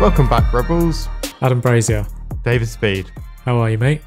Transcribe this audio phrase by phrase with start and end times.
[0.00, 1.10] Welcome back, Rebels.
[1.42, 2.06] Adam Brazier,
[2.42, 3.12] David Speed.
[3.44, 4.00] how are you, mate?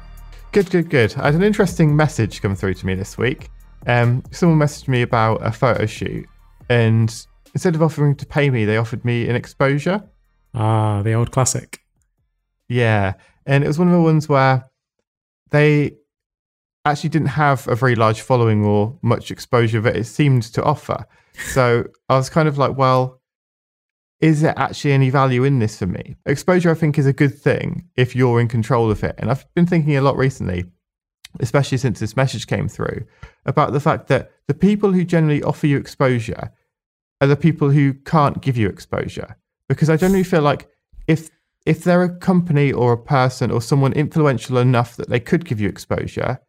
[0.50, 1.14] Good, good, good.
[1.16, 3.48] I had an interesting message come through to me this week.
[3.86, 6.26] Um, someone messaged me about a photo shoot,
[6.68, 7.14] and
[7.54, 10.02] instead of offering to pay me, they offered me an exposure.
[10.52, 11.78] Ah, the old classic.
[12.68, 13.14] Yeah,
[13.46, 14.68] and it was one of the ones where
[15.52, 15.92] they
[16.84, 21.06] actually didn't have a very large following or much exposure that it seemed to offer.
[21.52, 23.20] So I was kind of like, well,
[24.24, 26.16] is there actually any value in this for me?
[26.24, 29.14] Exposure, I think, is a good thing if you're in control of it.
[29.18, 30.64] And I've been thinking a lot recently,
[31.40, 33.04] especially since this message came through,
[33.44, 36.50] about the fact that the people who generally offer you exposure
[37.20, 39.36] are the people who can't give you exposure.
[39.68, 40.70] Because I generally feel like
[41.06, 41.28] if
[41.66, 45.60] if they're a company or a person or someone influential enough that they could give
[45.60, 46.40] you exposure,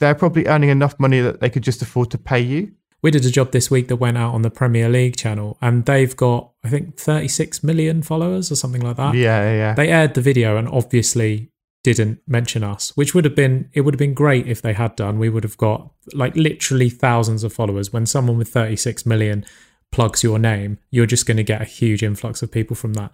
[0.00, 2.72] they're probably earning enough money that they could just afford to pay you.
[3.02, 5.84] We did a job this week that went out on the Premier League channel, and
[5.86, 9.14] they've got, I think, 36 million followers or something like that.
[9.14, 9.56] Yeah, yeah.
[9.56, 9.74] Yeah.
[9.74, 11.50] They aired the video and obviously
[11.82, 14.94] didn't mention us, which would have been, it would have been great if they had
[14.96, 15.18] done.
[15.18, 17.90] We would have got like literally thousands of followers.
[17.92, 19.46] When someone with 36 million
[19.90, 23.12] plugs your name, you're just going to get a huge influx of people from that.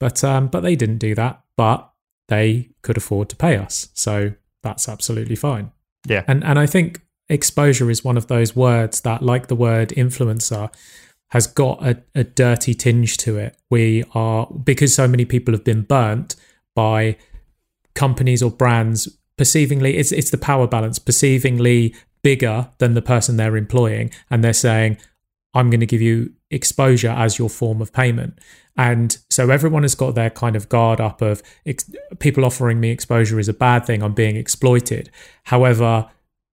[0.00, 1.42] But um, but they didn't do that.
[1.56, 1.88] But
[2.28, 5.72] they could afford to pay us, so that's absolutely fine.
[6.06, 6.24] yeah.
[6.26, 10.72] And and I think exposure is one of those words that, like the word influencer,
[11.30, 13.56] has got a, a dirty tinge to it.
[13.70, 16.36] We are because so many people have been burnt
[16.74, 17.16] by
[17.94, 23.56] companies or brands perceivingly it's it's the power balance perceivingly bigger than the person they're
[23.56, 24.96] employing and they're saying
[25.54, 28.38] I'm going to give you exposure as your form of payment.
[28.76, 31.90] And so everyone has got their kind of guard up of ex-
[32.20, 34.02] people offering me exposure is a bad thing.
[34.02, 35.10] I'm being exploited.
[35.44, 36.08] However,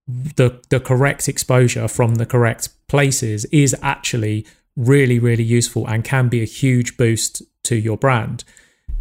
[0.08, 6.28] the the correct exposure from the correct places is actually really really useful and can
[6.30, 8.44] be a huge boost to your brand.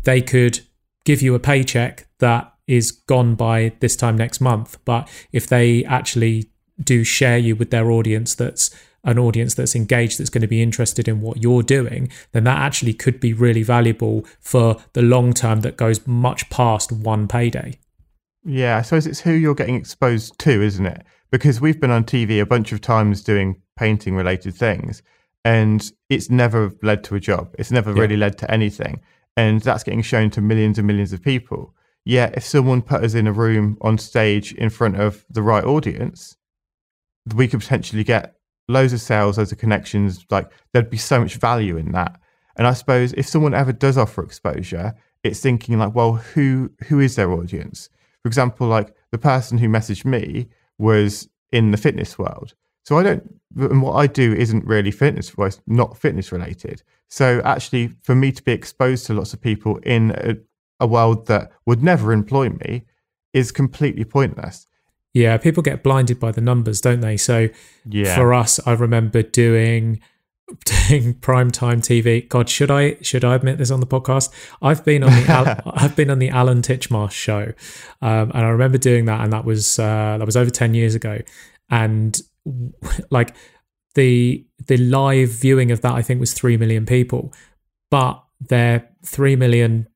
[0.05, 0.61] They could
[1.05, 5.85] give you a paycheck that is gone by this time next month, but if they
[5.85, 6.51] actually
[6.83, 8.71] do share you with their audience that's
[9.05, 12.59] an audience that's engaged that's going to be interested in what you're doing then that
[12.59, 17.79] actually could be really valuable for the long term that goes much past one payday
[18.45, 21.05] Yeah, I suppose it's who you're getting exposed to, isn't it?
[21.31, 25.03] Because we've been on TV a bunch of times doing painting related things,
[25.45, 27.55] and it's never led to a job.
[27.59, 28.01] It's never Yeah.
[28.03, 29.01] really led to anything.
[29.37, 31.75] And that's getting shown to millions and millions of people.
[32.05, 35.65] Yet, if someone put us in a room on stage in front of the right
[35.65, 36.37] audience,
[37.35, 38.35] we could potentially get
[38.69, 40.25] loads of sales, loads of connections.
[40.31, 42.21] Like there'd be so much value in that.
[42.57, 44.95] And I suppose if someone ever does offer exposure,
[45.25, 47.89] it's thinking like, well, who who is their audience?
[48.25, 50.49] For example, like the person who messaged me
[50.79, 52.55] was in the fitness world.
[52.85, 56.83] So I don't, and what I do isn't really fitness, well, it's not fitness related.
[57.09, 60.37] So actually, for me to be exposed to lots of people in a,
[60.81, 62.85] a world that would never employ me
[63.35, 64.67] is completely pointless.
[65.13, 67.49] yeah people get blinded by the numbers don't they so
[67.85, 68.15] Yeah.
[68.17, 70.01] for us i remember doing
[70.65, 74.31] doing primetime tv god should i should i admit this on the podcast?
[74.61, 77.53] I've been on the Al- i've been on the alan titchmarsh show
[78.03, 80.95] um, and i remember doing that and that was uh, that was over 10 years
[80.95, 81.19] ago.
[81.71, 82.21] And
[83.11, 83.35] like
[83.95, 87.33] the the live viewing of that i think was 3 million people
[87.91, 89.87] but they're 3 million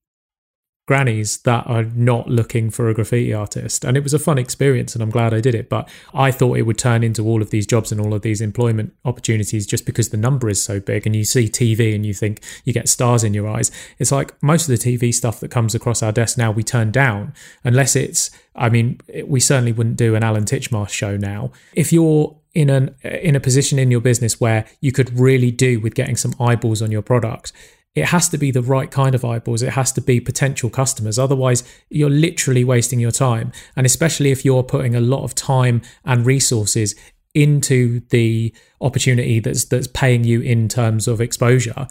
[0.88, 3.84] grannies that are not looking for a graffiti artist.
[3.84, 5.69] And it was a fun experience and I'm glad I did it.
[5.69, 8.41] But I thought it would turn into all of these jobs and all of these
[8.41, 12.15] employment opportunities just because the number is so big and you see TV and you
[12.15, 13.71] think you get stars in your eyes.
[13.99, 16.91] It's like most of the TV stuff that comes across our desk now we turn
[16.91, 17.34] down
[17.65, 21.53] unless it's I mean, we certainly wouldn't do an Alan Titchmarsh show now.
[21.75, 25.78] If you're in an in a position in your business where you could really do
[25.78, 27.53] with getting some eyeballs on your product,
[27.98, 29.62] it has to be the right kind of eyeballs.
[29.62, 31.19] It has to be potential customers.
[31.19, 33.53] Otherwise, you're literally wasting your time.
[33.76, 36.94] And especially if you're putting a lot of time and resources
[37.34, 41.87] into the opportunity that's that's paying you in terms of exposure,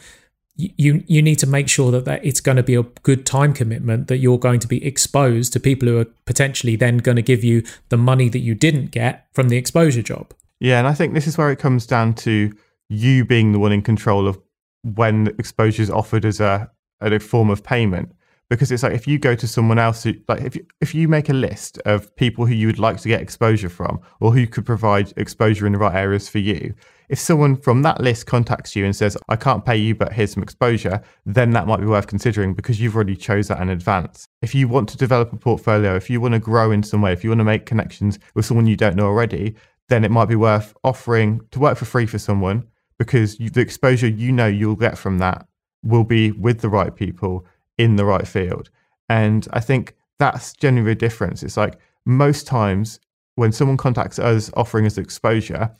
[0.56, 3.54] you you need to make sure that, that it's going to be a good time
[3.54, 7.22] commitment that you're going to be exposed to people who are potentially then going to
[7.22, 10.34] give you the money that you didn't get from the exposure job.
[10.60, 12.52] Yeah, and I think this is where it comes down to
[12.90, 14.40] you being the one in control of
[14.84, 16.70] when exposure is offered as a,
[17.02, 18.14] as a form of payment.
[18.50, 21.10] Because it's like if you go to someone else, who, like if you, if you
[21.10, 24.48] make a list of people who you would like to get exposure from, or who
[24.48, 26.74] could provide exposure in the right areas for you,
[27.10, 30.32] if someone from that list contacts you and says, "I can't pay you, but here's
[30.32, 34.30] some exposure," then that might be worth considering because you've already chose that in advance.
[34.42, 37.12] If you want to develop a portfolio, if you want to grow in some way,
[37.12, 39.56] if you want to make connections with someone you don't know already,
[39.90, 42.66] then it might be worth offering to work for free for someone
[42.98, 45.48] because you, the exposure you know you'll get from that
[45.84, 47.46] will be with the right people
[47.78, 48.70] in the right field.
[49.10, 51.44] And I think that's generally the difference.
[51.44, 53.00] It's like most times
[53.36, 55.72] when someone contacts us offering us exposure,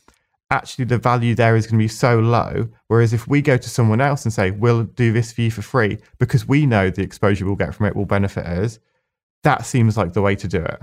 [0.52, 2.70] actually the value there is going to be so low.
[2.88, 5.62] Whereas if we go to someone else and say, we'll do this for you for
[5.62, 8.80] free because we know the exposure we'll get from it will benefit us,
[9.44, 10.80] that seems like the way to do it.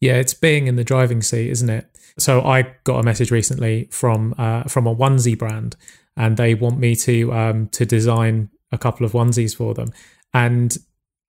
[0.00, 1.86] Yeah, it's being in the driving seat, isn't it?
[2.18, 5.76] So I got a message recently from uh, from a onesie brand,
[6.16, 9.92] and they want me to um, to design a couple of onesies for them,
[10.32, 10.76] and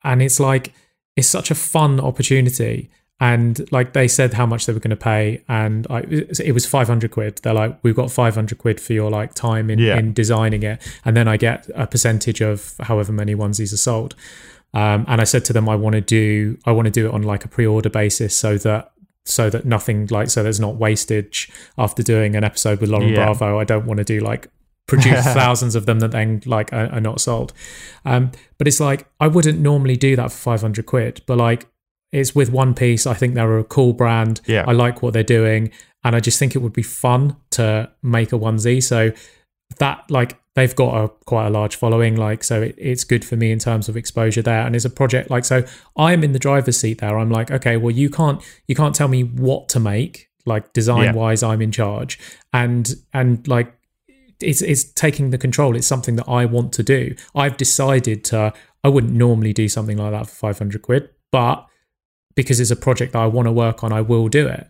[0.04, 0.74] and it's like
[1.16, 2.90] it's such a fun opportunity.
[3.22, 6.66] And like they said how much they were going to pay and I, it was
[6.66, 7.42] 500 quid.
[7.44, 9.98] They're like we've got 500 quid for your like time in, Yeah.
[9.98, 10.82] in designing it.
[11.04, 14.16] And then i get a percentage of however many onesies are sold
[14.74, 17.14] um, and i said to them i want to do i want to do it
[17.14, 18.92] on like a pre-order basis so that
[19.26, 23.26] so that nothing like so there's not wastage after doing an episode with lauren Yeah.
[23.26, 24.48] bravo i don't want to do like
[24.88, 27.54] produce thousands of them that then like are, are not sold
[28.06, 31.68] um, but it's like i wouldn't normally do that for 500 quid but like
[32.12, 33.06] it's with One Piece.
[33.06, 34.42] I think they're a cool brand.
[34.48, 34.66] Yeah.
[34.68, 35.70] I like what they're doing,
[36.04, 38.82] and I just think it would be fun to make a onesie.
[38.82, 39.12] So
[39.78, 43.38] that like they've got a quite a large following, like so it, it's good for
[43.38, 44.66] me in terms of exposure there.
[44.66, 45.64] And it's a project like so
[45.96, 47.18] I'm in the driver's seat there.
[47.18, 51.16] I'm like, okay, well you can't you can't tell me what to make, like design
[51.16, 51.44] wise.
[51.44, 52.20] I'm in charge,
[52.52, 53.74] and and like
[54.42, 55.76] it's it's taking the control.
[55.76, 57.16] It's something that I want to do.
[57.34, 58.54] I've decided to.
[58.84, 61.66] I wouldn't normally do something like that for 500 quid, but
[62.36, 64.68] because it's a project that I want to work on, I will do it.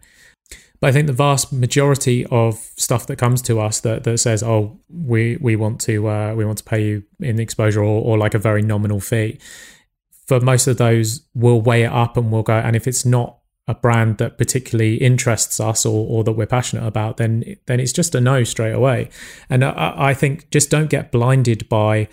[0.80, 4.42] But I think the vast majority of stuff that comes to us that, that says,
[4.44, 8.18] "Oh, we we want to uh, we want to pay you in exposure or, or
[8.18, 9.40] like a very nominal fee,"
[10.30, 12.54] for most of those, we'll weigh it up and we'll go.
[12.54, 16.86] And if it's not a brand that particularly interests us or, or that we're passionate
[16.86, 19.10] about, then then it's just a no straight away.
[19.50, 22.08] And I, I think just don't get blinded by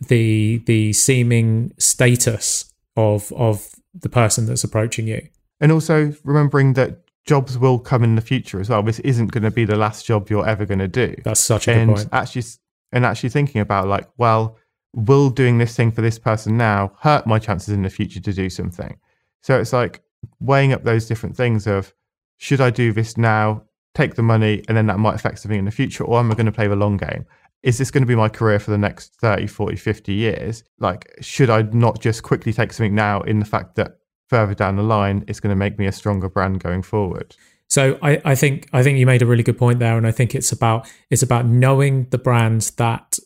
[0.00, 5.28] the the seeming status of of the person that's approaching you.
[5.60, 8.82] And also remembering that jobs will come in the future as well.
[8.82, 11.14] This isn't going to be the last job you're ever going to do.
[11.24, 12.08] That's such a good and point.
[12.12, 12.44] actually
[12.92, 14.56] and actually thinking about like, well,
[14.94, 18.32] will doing this thing for this person now hurt my chances in the future to
[18.32, 18.96] do something?
[19.42, 20.02] So it's like
[20.40, 21.92] weighing up those different things of
[22.38, 23.64] should I do this now,
[23.94, 26.34] take the money, and then that might affect something in the future, or am I
[26.34, 27.26] going to play the long game?
[27.62, 30.62] Is this going to be my career for the next 30, 40, 50 years?
[30.78, 34.76] Like, should I not just quickly take something now in the fact that further down
[34.76, 37.36] the line it's going to make me a stronger brand going forward?
[37.68, 40.12] So I, I think I think you made a really good point there, and I
[40.12, 43.18] think it's about it's about knowing the brands that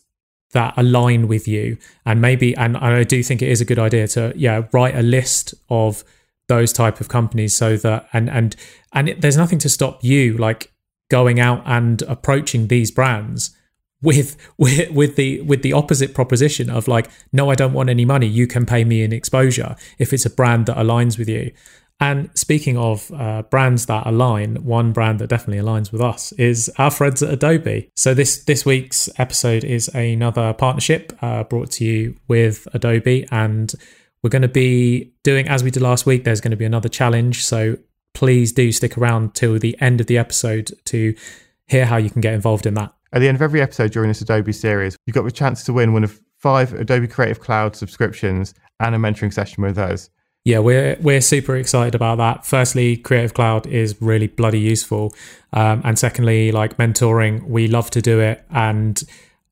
[0.53, 4.07] that align with you, and maybe and, I do think it is a good idea
[4.09, 6.03] to yeah write a list of
[6.47, 8.55] those type of companies so that and and
[8.93, 10.71] and it, there's nothing to stop you like
[11.09, 13.55] going out and approaching these brands
[14.01, 18.05] with with with the with the opposite proposition of like no I don't want any
[18.05, 21.51] money you can pay me in exposure if it's a brand that aligns with you
[22.01, 26.69] and speaking of uh, brands that align, one brand that definitely aligns with us is
[26.79, 27.91] our friends at Adobe.
[27.95, 33.71] So this this week's episode is another partnership uh, brought to you with Adobe, and
[34.23, 36.23] we're going to be doing as we did last week.
[36.23, 37.77] There's going to be another challenge, so
[38.15, 41.15] please do stick around till the end of the episode to
[41.67, 42.95] hear how you can get involved in that.
[43.13, 45.73] At the end of every episode during this Adobe series, you've got the chance to
[45.73, 50.09] win one of five Adobe Creative Cloud subscriptions and a mentoring session with us.
[50.43, 52.45] Yeah, we're we're super excited about that.
[52.45, 55.13] Firstly, Creative Cloud is really bloody useful,
[55.53, 59.03] um, and secondly, like mentoring, we love to do it, and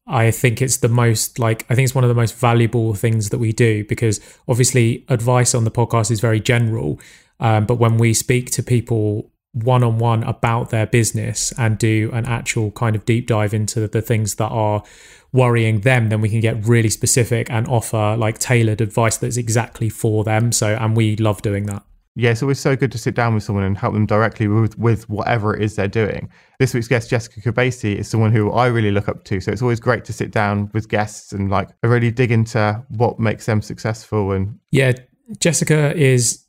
[0.07, 3.29] I think it's the most like I think it's one of the most valuable things
[3.29, 6.99] that we do because obviously advice on the podcast is very general,
[7.39, 12.09] um, but when we speak to people one on one about their business and do
[12.13, 14.83] an actual kind of deep dive into the things that are
[15.31, 19.89] worrying them, then we can get really specific and offer like tailored advice that's exactly
[19.89, 20.51] for them.
[20.51, 21.83] So, and we love doing that.
[22.15, 24.77] Yeah, it's always so good to sit down with someone and help them directly with,
[24.77, 26.29] with whatever it is they're doing.
[26.59, 29.39] This week's guest, Jessica Kobeissi, is someone who I really look up to.
[29.39, 33.19] So it's always great to sit down with guests and like really dig into what
[33.19, 34.33] makes them successful.
[34.33, 34.93] And Yeah,
[35.39, 36.43] Jessica is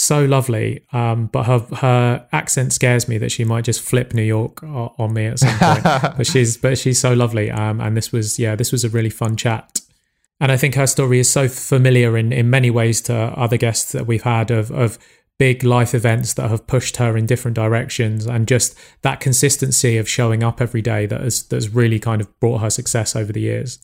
[0.00, 4.22] so lovely, um, but her her accent scares me that she might just flip New
[4.22, 5.82] York o- on me at some point.
[6.16, 9.10] but she's but she's so lovely, um, and this was yeah, this was a really
[9.10, 9.80] fun chat.
[10.40, 13.90] And I think her story is so familiar in, in many ways to other guests
[13.92, 14.98] that we've had of of
[15.38, 20.08] big life events that have pushed her in different directions, and just that consistency of
[20.08, 23.40] showing up every day that has that's really kind of brought her success over the
[23.40, 23.78] years.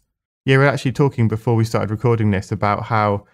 [0.44, 3.24] yeah, we're actually talking before we started recording this about how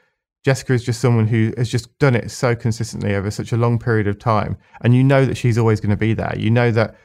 [0.45, 3.79] Jessica is just someone who has just done it so consistently over such a long
[3.79, 4.57] period of time.
[4.81, 6.35] And you know that she's always going to be there.
[6.37, 6.97] You know that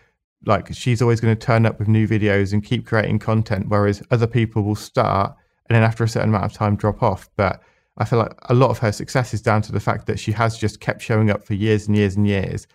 [0.46, 4.01] like she's always going to turn up with new videos and keep creating content, whereas
[4.12, 5.36] other people will start
[5.68, 7.30] and then after a certain amount of time drop off.
[7.36, 7.62] But
[7.98, 10.32] I feel like a lot of her success is down to the fact that she
[10.34, 12.68] has just kept showing up for years and years and years,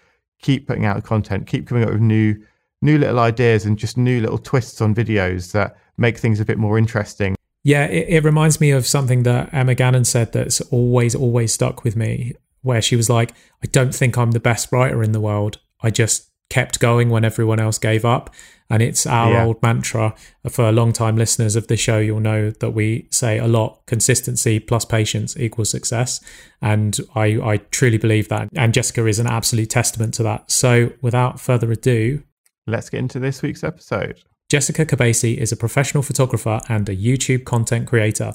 [0.43, 2.37] keep putting out content, keep coming up with new
[2.83, 6.57] new little ideas and just new little twists on videos that make things a bit
[6.59, 7.37] more interesting.
[7.63, 11.85] Yeah, it, it reminds me of something that Emma Gannon said that's always, always stuck
[11.85, 15.21] with me, where she was like, I don't think I'm the best writer in the
[15.21, 15.59] world.
[15.83, 18.35] I just kept going when everyone else gave up.
[18.73, 19.45] And it's our yeah.
[19.45, 20.15] old mantra
[20.49, 21.99] for long-time listeners of the show.
[21.99, 26.21] You'll know that we say a lot: consistency plus patience equals success,
[26.63, 28.49] and I, I truly believe that.
[28.55, 30.53] And Jessica is an absolute testament to that.
[30.53, 32.23] So, without further ado,
[32.69, 34.23] let's get into this week's episode.
[34.51, 38.35] Jessica Kobeissi is a professional photographer and a YouTube content creator.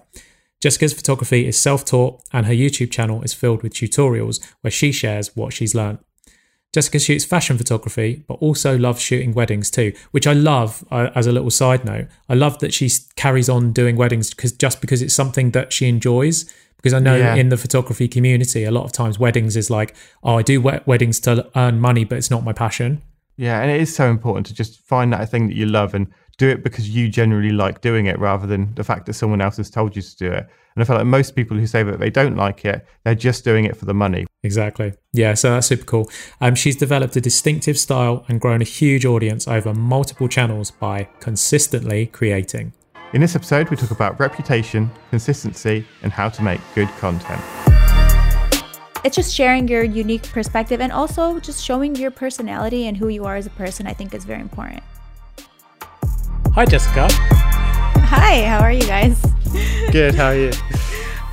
[0.61, 4.93] Jessica's photography is self taught, and her YouTube channel is filled with tutorials where she
[4.93, 5.99] shares what she's learned.
[6.71, 10.85] Jessica shoots fashion photography, but also loves shooting weddings too, which I love.
[10.89, 14.53] Uh, as a little side note, I love that she carries on doing weddings because
[14.53, 16.49] just because it's something that she enjoys.
[16.77, 17.35] Because I know yeah.
[17.35, 19.93] in the photography community, a lot of times weddings is like,
[20.23, 23.01] oh, I do weddings to earn money, but it's not my passion.
[23.37, 26.07] Yeah, and it is so important to just find that thing that you love and
[26.37, 29.57] do it because you generally like doing it rather than the fact that someone else
[29.57, 30.47] has told you to do it.
[30.75, 33.45] And I feel like most people who say that they don't like it, they're just
[33.45, 34.25] doing it for the money.
[34.43, 34.93] Exactly.
[35.13, 36.09] Yeah, so that's super cool.
[36.41, 41.07] Um, she's developed a distinctive style and grown a huge audience over multiple channels by
[41.21, 42.73] consistently creating.
[43.13, 47.74] In this episode, we talk about reputation, consistency, and how to make good content
[49.05, 53.23] it's just sharing your unique perspective and also just showing your personality and who you
[53.23, 54.81] are as a person, I think is very important.
[56.53, 57.07] Hi, Jessica.
[57.11, 59.23] Hi, how are you guys?
[59.91, 60.51] Good, how are you?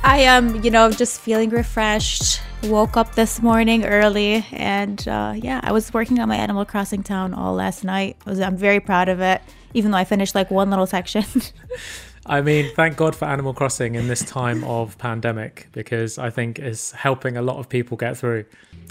[0.03, 2.41] I am, you know, just feeling refreshed.
[2.65, 7.01] Woke up this morning early, and uh, yeah, I was working on my Animal Crossing
[7.01, 8.17] town all last night.
[8.27, 9.41] I Was, I'm very proud of it,
[9.73, 11.25] even though I finished like one little section.
[12.25, 16.57] I mean, thank God for Animal Crossing in this time of pandemic because I think
[16.57, 18.45] it's helping a lot of people get through.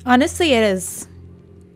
[0.04, 1.08] Honestly, it is.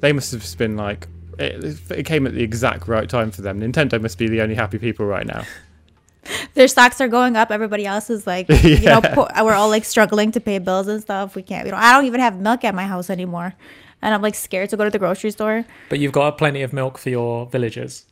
[0.01, 1.09] They must have been like,
[1.39, 3.61] it, it came at the exact right time for them.
[3.61, 5.45] Nintendo must be the only happy people right now.
[6.55, 7.51] Their stocks are going up.
[7.51, 8.57] Everybody else is like, yeah.
[8.63, 11.35] you know, po- we're all like struggling to pay bills and stuff.
[11.35, 13.55] We can't, you know, I don't even have milk at my house anymore.
[14.03, 15.65] And I'm like scared to go to the grocery store.
[15.89, 18.05] But you've got plenty of milk for your villagers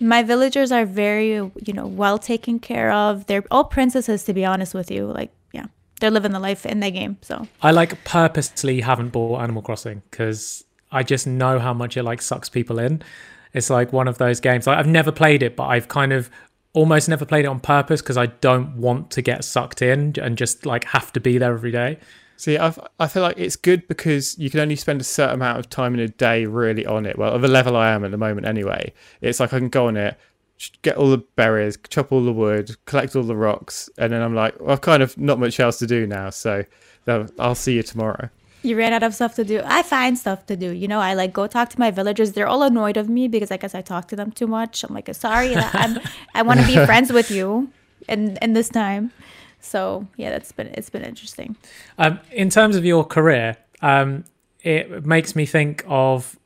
[0.00, 3.26] my villagers are very you know well taken care of.
[3.26, 5.06] They're all princesses to be honest with you.
[5.06, 5.66] Like yeah
[6.00, 7.46] they're living the life in the game so.
[7.62, 12.22] I like purposely haven't bought animal crossing because i just know how much it like
[12.22, 13.02] sucks people in.
[13.54, 14.66] It's like one of those games.
[14.66, 16.30] Like, i've never played it but i've kind of
[16.74, 20.36] almost never played it on purpose because i don't want to get sucked in and
[20.36, 21.98] just like have to be there every day
[22.38, 25.58] See, I've, I feel like it's good because you can only spend a certain amount
[25.58, 27.18] of time in a day really on it.
[27.18, 29.88] Well, at the level I am at the moment, anyway, it's like I can go
[29.88, 30.16] on it,
[30.82, 34.36] get all the berries, chop all the wood, collect all the rocks, and then I'm
[34.36, 36.30] like, well, I've kind of not much else to do now.
[36.30, 36.64] So
[37.08, 38.30] um, I'll see you tomorrow.
[38.62, 39.60] You ran out of stuff to do.
[39.64, 40.70] I find stuff to do.
[40.70, 42.32] You know, I like go talk to my villagers.
[42.32, 44.84] They're all annoyed of me because I guess I talk to them too much.
[44.84, 45.98] I'm like, sorry, I'm,
[46.34, 47.72] I want to be friends with you,
[48.08, 49.10] in in this time.
[49.60, 51.56] So yeah, that's been it's been interesting.
[51.98, 54.24] Um, in terms of your career, um,
[54.62, 56.38] it makes me think of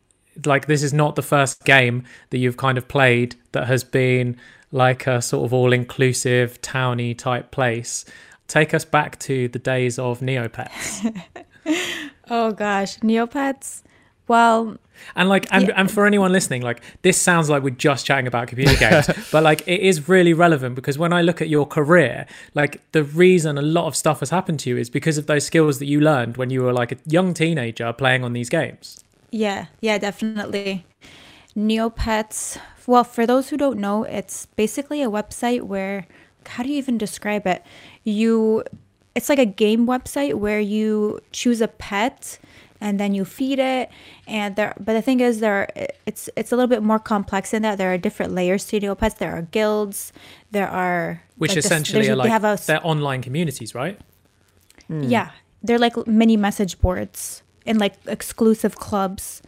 [0.47, 4.37] like this is not the first game that you've kind of played that has been
[4.71, 8.04] like a sort of all-inclusive towny type place.
[8.49, 11.31] Take us back to the days of Neopets.
[12.31, 13.83] oh gosh, Neopets.
[14.28, 14.78] Well,
[15.16, 15.75] and like, and, yeah.
[15.76, 19.42] and for anyone listening, like this sounds like we're just chatting about computer games, but
[19.42, 23.59] like it is really relevant because when I look at your career, like the reason
[23.59, 26.00] a lot of stuff has happened to you is because of those skills that you
[26.00, 29.02] learned when you were like a young teenager playing on these games.
[29.30, 30.85] Yeah, yeah, definitely.
[31.56, 32.59] Neopets.
[32.87, 36.06] Well, for those who don't know, it's basically a website where
[36.47, 37.64] how do you even describe it?
[38.04, 38.64] You
[39.14, 42.38] it's like a game website where you choose a pet
[42.82, 43.88] and then you feed it.
[44.26, 45.68] And there but the thing is there
[46.04, 47.78] it's it's a little bit more complex than that.
[47.78, 50.12] There are different layers to neopets there are guilds.
[50.50, 53.98] There are which like essentially are like have a, they're online communities right?
[54.90, 55.08] Mm.
[55.08, 55.30] yeah.
[55.62, 59.42] They're like mini message boards and like exclusive clubs.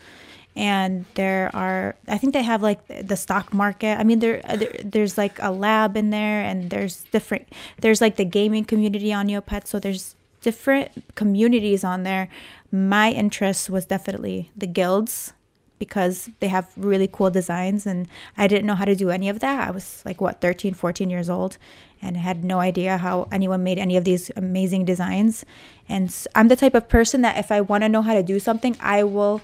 [0.56, 3.98] And there are i think they have like the stock market.
[3.98, 7.48] I mean there, there, there's like a lab in there and there's different
[7.80, 10.14] there's like the gaming community on neopets so there's
[10.44, 12.28] different communities on there
[12.74, 15.32] my interest was definitely the guilds
[15.78, 19.38] because they have really cool designs and I didn't know how to do any of
[19.40, 19.68] that.
[19.68, 21.56] I was like what 13, 14 years old
[22.02, 25.44] and had no idea how anyone made any of these amazing designs.
[25.88, 28.40] And I'm the type of person that if I want to know how to do
[28.40, 29.40] something, I will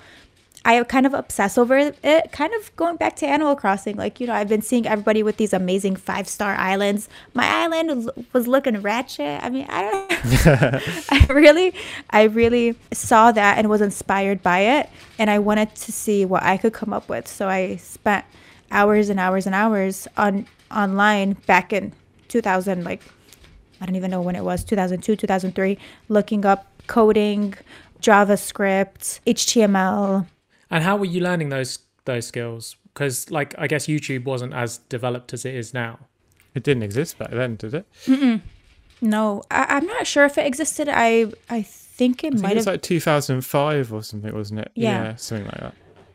[0.65, 3.97] I kind of obsess over it, kind of going back to Animal Crossing.
[3.97, 7.09] Like, you know, I've been seeing everybody with these amazing five star islands.
[7.33, 9.43] My island was looking ratchet.
[9.43, 10.11] I mean, I don't
[11.11, 11.75] I really,
[12.11, 14.91] I really saw that and was inspired by it.
[15.19, 17.27] And I wanted to see what I could come up with.
[17.27, 18.27] So I spent
[18.71, 21.93] hours and hours and hours on online back in
[22.29, 23.03] 2000, like,
[23.81, 27.55] I don't even know when it was, 2002, 2003, looking up coding,
[28.03, 30.27] JavaScript, HTML.
[30.71, 32.77] And how were you learning those those skills?
[32.95, 35.99] Because like I guess YouTube wasn't as developed as it is now.
[36.55, 37.87] It didn't exist back then, did it?
[38.07, 38.41] Mm-mm.
[39.01, 40.89] No, I, am not sure if it existed.
[40.89, 42.75] I I think it I might think it was have.
[42.75, 44.73] like 2005 or something, wasn't it?
[44.75, 45.15] Yeah.
[45.17, 45.75] something like that.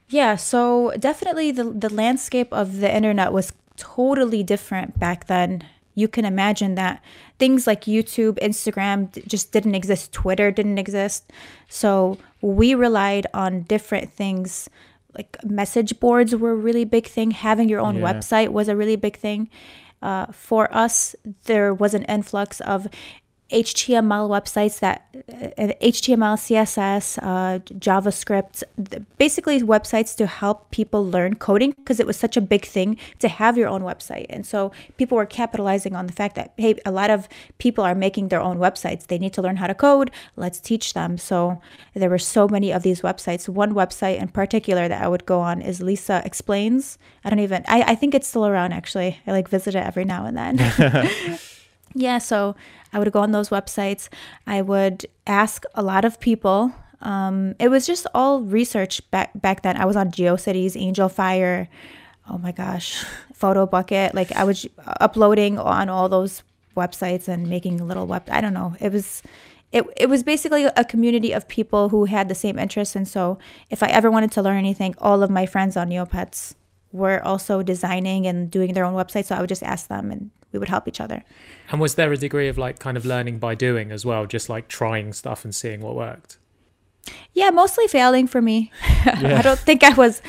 [0.09, 5.63] Yeah, so definitely the the landscape of the internet was totally different back then.
[5.95, 7.01] You can imagine that
[7.39, 11.31] things like YouTube, Instagram d- just didn't exist, Twitter didn't exist.
[11.69, 14.69] So we relied on different things.
[15.17, 17.31] Like message boards were a really big thing.
[17.31, 18.13] Having your own Yeah.
[18.13, 19.49] website was a really big thing.
[20.01, 22.87] Uh, for us, there was an influx of
[23.51, 28.63] HTML websites that uh, HTML, CSS, uh, JavaScript,
[29.19, 33.27] basically websites to help people learn coding because it was such a big thing to
[33.27, 34.25] have your own website.
[34.29, 37.93] And so people were capitalizing on the fact that, hey, a lot of people are
[37.93, 39.07] making their own websites.
[39.07, 40.09] They need to learn how to code.
[40.35, 41.19] Let's teach them.
[41.19, 41.61] So
[41.93, 43.47] there were so many of these websites.
[43.47, 46.97] One website in particular that I would go on is Lisa Explains.
[47.23, 49.19] I don't even, I, I think it's still around actually.
[49.27, 51.39] I like visit it every now and then.
[51.95, 52.55] Yeah, so
[52.91, 54.09] I would go on those websites.
[54.45, 56.73] I would ask a lot of people.
[57.01, 59.77] Um, it was just all research back back then.
[59.77, 61.67] I was on GeoCities, Angelfire,
[62.29, 64.13] oh my gosh, Photobucket.
[64.13, 64.67] Like I was
[64.99, 66.43] uploading on all those
[66.75, 68.27] websites and making little web.
[68.29, 68.75] I don't know.
[68.79, 69.23] It was.
[69.71, 72.95] It, it was basically a community of people who had the same interests.
[72.95, 76.55] And so, if I ever wanted to learn anything, all of my friends on Neopets
[76.93, 79.25] were also designing and doing their own website.
[79.25, 81.21] So, I would just ask them and we would help each other.
[81.69, 84.47] And was there a degree of like kind of learning by doing as well, just
[84.47, 86.37] like trying stuff and seeing what worked?
[87.33, 88.71] Yeah, mostly failing for me.
[89.05, 90.21] I don't think I was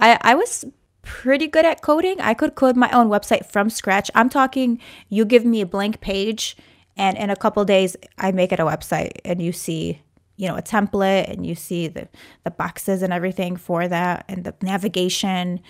[0.00, 0.64] I I was
[1.02, 2.18] pretty good at coding.
[2.18, 4.10] I could code my own website from scratch.
[4.14, 6.56] I'm talking you give me a blank page
[6.96, 10.00] and in a couple days I make it a website and you see
[10.36, 12.08] you know a template and you see the
[12.44, 15.60] the boxes and everything for that and the navigation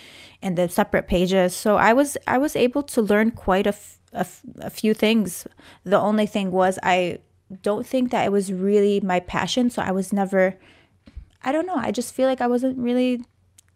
[0.43, 3.99] and the separate pages so i was i was able to learn quite a, f-
[4.15, 5.47] a f- a few things
[5.85, 7.19] the only thing was i
[7.63, 10.57] don't think that it was really my passion so i was never
[11.43, 13.23] i don't know i just feel like i wasn't really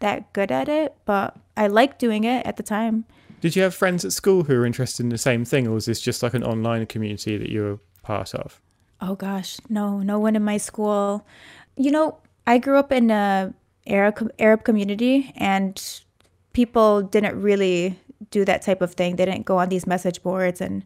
[0.01, 3.05] that good at it but i liked doing it at the time
[3.41, 5.87] Did you have friends at school who were interested in the same thing, or was
[5.87, 8.61] this just like an online community that you were part of?
[9.01, 11.23] Oh gosh, no, no one in my school.
[11.77, 12.19] You know,
[12.51, 13.55] I grew up in a
[13.87, 15.79] Arab Arab community, and
[16.53, 17.95] people didn't really
[18.31, 19.17] do that type of thing.
[19.17, 20.85] They didn't go on these message boards, and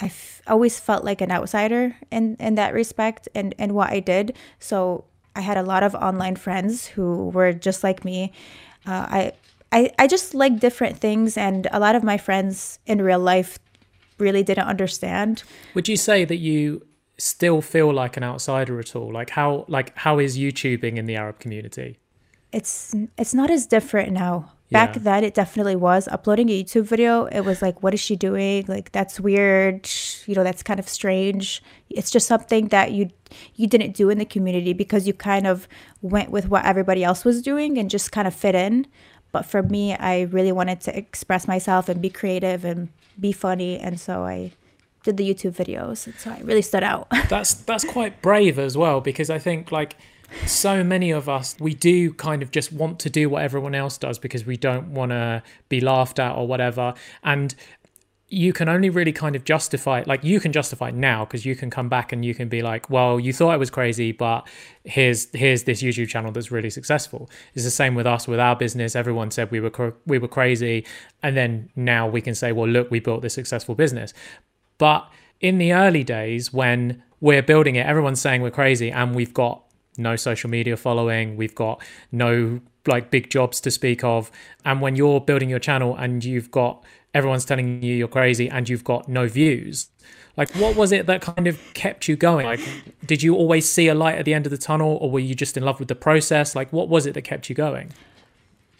[0.00, 4.00] I f- always felt like an outsider in in that respect, and and what I
[4.00, 4.36] did.
[4.58, 5.04] So
[5.36, 8.32] I had a lot of online friends who were just like me.
[8.86, 9.32] Uh, I.
[9.72, 13.58] I, I just like different things, and a lot of my friends in real life
[14.18, 15.42] really didn't understand.
[15.74, 16.86] Would you say that you
[17.18, 19.12] still feel like an outsider at all?
[19.12, 21.98] Like how like how is YouTubing in the Arab community?
[22.54, 24.52] it's it's not as different now.
[24.74, 25.02] Back Yeah.
[25.08, 26.08] then, it definitely was.
[26.08, 28.64] Uploading a YouTube video, it was like, what is she doing?
[28.68, 29.88] Like that's weird.
[30.26, 31.62] You know, that's kind of strange.
[31.98, 33.10] It's just something that you
[33.54, 35.66] you didn't do in the community because you kind of
[36.02, 38.86] went with what everybody else was doing and just kind of fit in.
[39.32, 43.78] But for me, I really wanted to express myself and be creative and be funny,
[43.78, 44.52] and so I
[45.04, 46.06] did the YouTube videos.
[46.06, 47.06] And so I really stood out.
[47.28, 49.96] That's that's quite brave as well because I think like
[50.46, 53.98] so many of us we do kind of just want to do what everyone else
[53.98, 56.94] does because we don't want to be laughed at or whatever.
[57.22, 57.54] And
[58.28, 60.06] you can only really kind of justify it.
[60.06, 62.62] like you can justify it now because you can come back and you can be
[62.62, 64.48] like well you thought i was crazy but
[64.82, 67.30] here's here's this youtube channel that's really successful.
[67.54, 68.96] It's the same with us with our business.
[68.96, 70.84] Everyone said we were cr- we were crazy.
[71.22, 74.12] And then now we can say well look we built this successful business.
[74.78, 75.08] But
[75.40, 79.62] in the early days when we're building it everyone's saying we're crazy and we've got
[79.96, 81.36] no social media following.
[81.36, 84.30] We've got no like big jobs to speak of.
[84.64, 88.68] And when you're building your channel and you've got everyone's telling you you're crazy and
[88.68, 89.88] you've got no views
[90.36, 92.46] like what was it that kind of kept you going?
[92.46, 92.60] Like
[93.06, 95.34] did you always see a light at the end of the tunnel or were you
[95.34, 96.56] just in love with the process?
[96.56, 97.92] Like what was it that kept you going?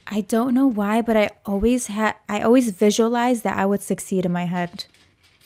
[0.06, 4.26] I don't know why, but I always had I always visualized that I would succeed
[4.26, 4.86] in my head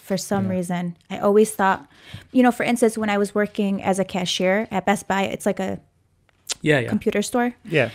[0.09, 0.97] for some reason.
[1.11, 1.87] I always thought,
[2.33, 5.47] you know, for instance, when I was working as a cashier at Best Buy, it's
[5.47, 5.79] like a
[6.63, 7.55] yeah yeah computer store.
[7.65, 7.91] Yeah.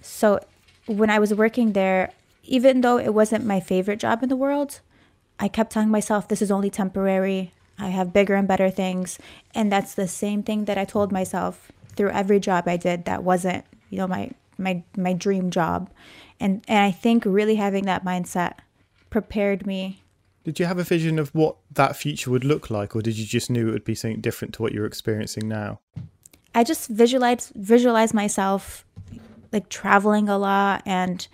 [0.00, 0.38] so
[0.86, 2.12] when I was working there,
[2.44, 4.80] even though it wasn't my favorite job in the world,
[5.40, 7.52] I kept telling myself, this is only temporary.
[7.78, 9.18] I have bigger and better things.
[9.54, 13.24] And that's the same thing that I told myself through every job I did that
[13.24, 15.90] wasn't, you know, my my my dream job.
[16.38, 18.60] And and I think really having that mindset
[19.10, 20.02] prepared me.
[20.46, 23.26] Did you have a vision of what that future would look like or did you
[23.26, 25.80] just knew it would be something different to what you're experiencing now?
[26.54, 28.84] I just visualize visualize myself
[29.52, 31.26] like traveling a lot and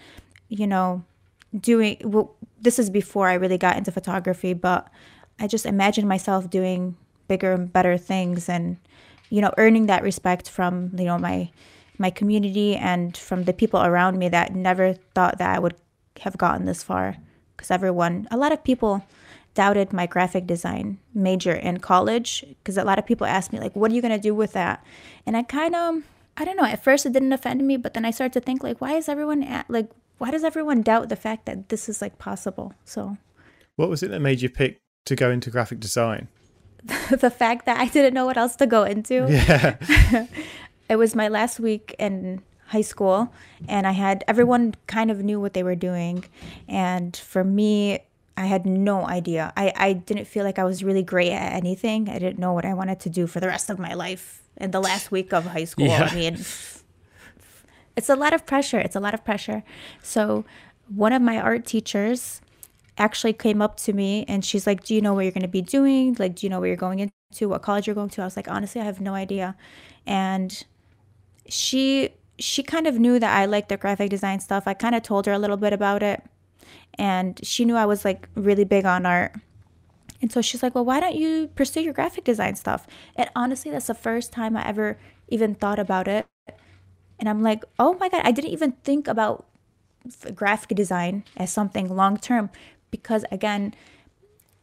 [0.48, 1.04] you know
[1.60, 4.88] doing well, this is before I really got into photography, but
[5.38, 6.96] I just imagined myself doing
[7.28, 8.78] bigger and better things and
[9.28, 11.50] you know earning that respect from you know my
[11.98, 15.74] my community and from the people around me that never thought that I would
[16.20, 17.18] have gotten this far
[17.56, 19.04] because everyone a lot of people
[19.54, 23.74] doubted my graphic design major in college because a lot of people asked me like
[23.76, 24.84] what are you going to do with that
[25.26, 26.02] and I kind of
[26.36, 28.62] I don't know at first it didn't offend me but then I started to think
[28.62, 32.00] like why is everyone at, like why does everyone doubt the fact that this is
[32.00, 33.18] like possible so
[33.76, 36.28] what was it that made you pick to go into graphic design
[37.10, 39.26] the fact that I didn't know what else to go into.
[39.28, 39.76] Yeah.
[40.88, 43.32] it was my last week in high school
[43.68, 46.24] and I had everyone kind of knew what they were doing
[46.68, 48.00] and for me
[48.34, 49.52] I had no idea.
[49.56, 52.08] I, I didn't feel like I was really great at anything.
[52.08, 54.70] I didn't know what I wanted to do for the rest of my life in
[54.70, 55.86] the last week of high school.
[55.86, 56.08] Yeah.
[56.10, 56.38] I mean
[57.96, 58.78] it's a lot of pressure.
[58.78, 59.62] It's a lot of pressure.
[60.02, 60.44] So
[60.88, 62.40] one of my art teachers
[62.98, 65.48] actually came up to me and she's like, Do you know what you're going to
[65.48, 66.16] be doing?
[66.18, 67.48] Like, do you know where you're going into?
[67.48, 68.22] What college you're going to?
[68.22, 69.56] I was like, Honestly, I have no idea.
[70.06, 70.64] And
[71.48, 72.10] she
[72.42, 74.64] she kind of knew that I liked the graphic design stuff.
[74.66, 76.22] I kind of told her a little bit about it.
[76.98, 79.34] And she knew I was like really big on art.
[80.20, 82.86] And so she's like, Well, why don't you pursue your graphic design stuff?
[83.16, 86.26] And honestly, that's the first time I ever even thought about it.
[87.18, 89.46] And I'm like, Oh my God, I didn't even think about
[90.34, 92.50] graphic design as something long term
[92.90, 93.74] because again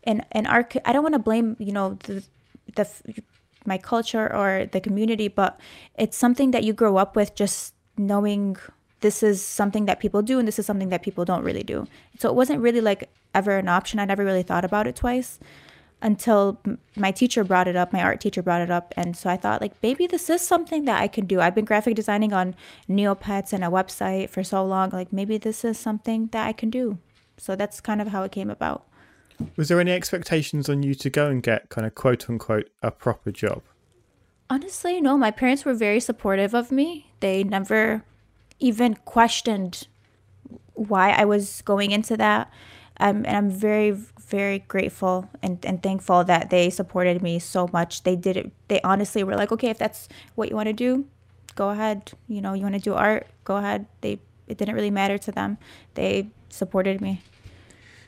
[0.04, 2.24] in in art, i don't want to blame you know the
[2.76, 2.86] the
[3.70, 5.60] my culture or the community but
[6.04, 8.58] it's something that you grow up with just knowing
[9.02, 11.88] this is something that people do and this is something that people don't really do.
[12.18, 14.00] So it wasn't really like ever an option.
[14.00, 15.40] I never really thought about it twice
[16.02, 16.58] until
[16.96, 18.94] my teacher brought it up my art teacher brought it up.
[18.96, 21.40] And so i thought like maybe this is something that i can do.
[21.42, 22.56] I've been graphic designing on
[22.90, 24.90] neopets and a website for so long.
[24.92, 26.98] Like maybe this is something that i can do.
[27.38, 28.86] So that's kind of how it came about.
[29.56, 32.92] Was there any expectations on you to go and get kind of quote unquote a
[32.92, 33.62] proper job?
[34.50, 35.18] Honestly, no.
[35.18, 37.12] My parents were very supportive of me.
[37.20, 38.04] They never
[38.60, 39.88] even questioned
[40.74, 42.52] why I was going into that.
[43.02, 48.04] Um, and I'm very, very grateful and, and thankful that they supported me so much.
[48.04, 48.52] They did it.
[48.68, 51.06] They honestly were like, okay, if that's what you want to do,
[51.56, 52.12] go ahead.
[52.28, 53.86] You know, you want to do art, go ahead.
[54.02, 55.60] They it didn't really matter to them.
[55.94, 57.22] They supported me.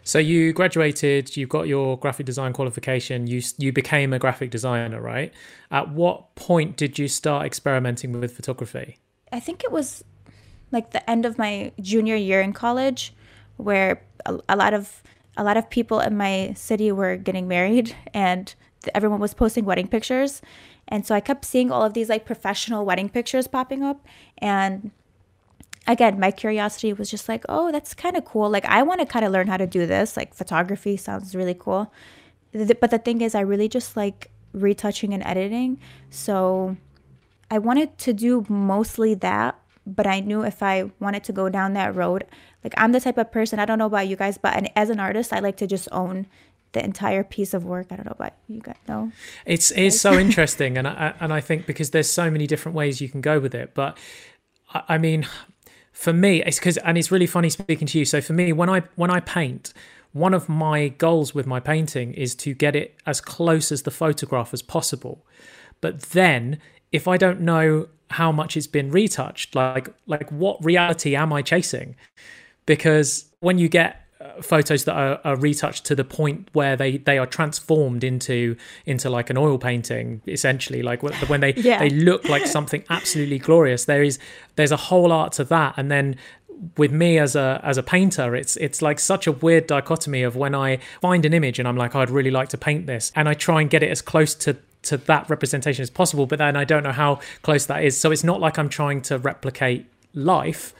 [0.03, 4.99] So you graduated, you got your graphic design qualification, you you became a graphic designer,
[4.99, 5.33] right?
[5.69, 8.97] At what point did you start experimenting with photography?
[9.31, 10.03] I think it was
[10.71, 13.13] like the end of my junior year in college
[13.57, 15.03] where a, a lot of
[15.37, 18.53] a lot of people in my city were getting married and
[18.95, 20.41] everyone was posting wedding pictures.
[20.87, 24.05] And so I kept seeing all of these like professional wedding pictures popping up
[24.39, 24.91] and
[25.88, 28.50] again, my curiosity was just like, oh, that's kind of cool.
[28.50, 30.15] Like, I want to kind of learn how to do this.
[30.15, 31.91] Like, photography sounds really cool.
[32.54, 35.80] But the thing is, I really just like retouching and editing.
[36.10, 36.78] So
[37.50, 39.58] I wanted to do mostly that.
[39.88, 42.26] But I knew if I wanted to go down that road,
[42.63, 45.00] like, I'm the type of person, I don't know about you guys, but as an
[45.00, 46.28] artist, I like to just own
[46.74, 47.88] the entire piece of work.
[47.91, 48.78] I don't know about you guys.
[48.88, 49.12] No,
[49.46, 53.02] it's it's so interesting, and I and I think because there's so many different ways
[53.02, 53.74] you can go with it.
[53.74, 53.98] But
[54.72, 55.28] I mean,
[55.91, 58.06] for me it's because and it's really funny speaking to you.
[58.06, 59.73] So for me when i when i paint
[60.13, 63.91] one of my goals with my painting is to get it as close as the
[63.91, 65.25] photograph as possible.
[65.80, 66.60] But then
[66.91, 71.41] if i don't know how much it's been retouched like like what reality am i
[71.41, 71.95] chasing?
[72.65, 74.06] Because when you get
[74.41, 78.55] photos that are, are, retouched to the point where they they are transformed into
[78.86, 80.81] into like an oil painting essentially.
[80.81, 81.79] Like when they yeah.
[81.79, 84.19] they look like something absolutely glorious there is
[84.55, 85.75] there's a whole art to that.
[85.77, 86.15] And then
[86.77, 90.36] with me as a as a painter it's it's like such a weird dichotomy of
[90.36, 93.12] when i find an image and i'm like oh, i'd really like to paint this.
[93.15, 96.38] And i try and get it as close to to that representation as possible but
[96.39, 97.99] then i don't know how close that is.
[97.99, 100.73] So it's not like i'm trying to replicate life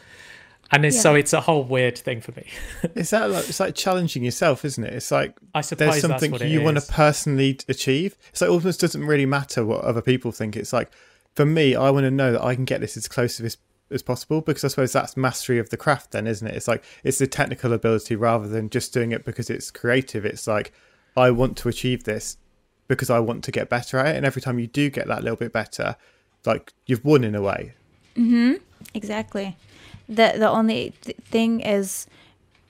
[0.71, 1.01] and it's, yeah.
[1.01, 2.47] so it's a whole weird thing for me.
[2.95, 4.93] is that like it's like challenging yourself, isn't it?
[4.93, 8.17] It's like I suppose there's something you want to personally achieve.
[8.29, 10.55] It's like almost doesn't really matter what other people think.
[10.55, 10.89] It's like
[11.36, 13.57] for me, I want to know that I can get this as close as
[13.91, 16.84] as possible because I suppose that's mastery of the craft then isn't it it's like
[17.03, 20.71] it's the technical ability rather than just doing it because it's creative it's like
[21.17, 22.38] I want to achieve this
[22.88, 25.23] because I want to get better at it and every time you do get that
[25.23, 25.97] little bit better
[26.45, 27.73] like you've won in a way
[28.15, 28.53] mm-hmm
[28.93, 29.57] exactly
[30.17, 32.08] the the only th- thing is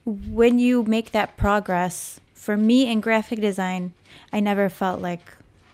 [0.05, 3.93] when you make that progress for me in graphic design
[4.33, 5.25] I never felt like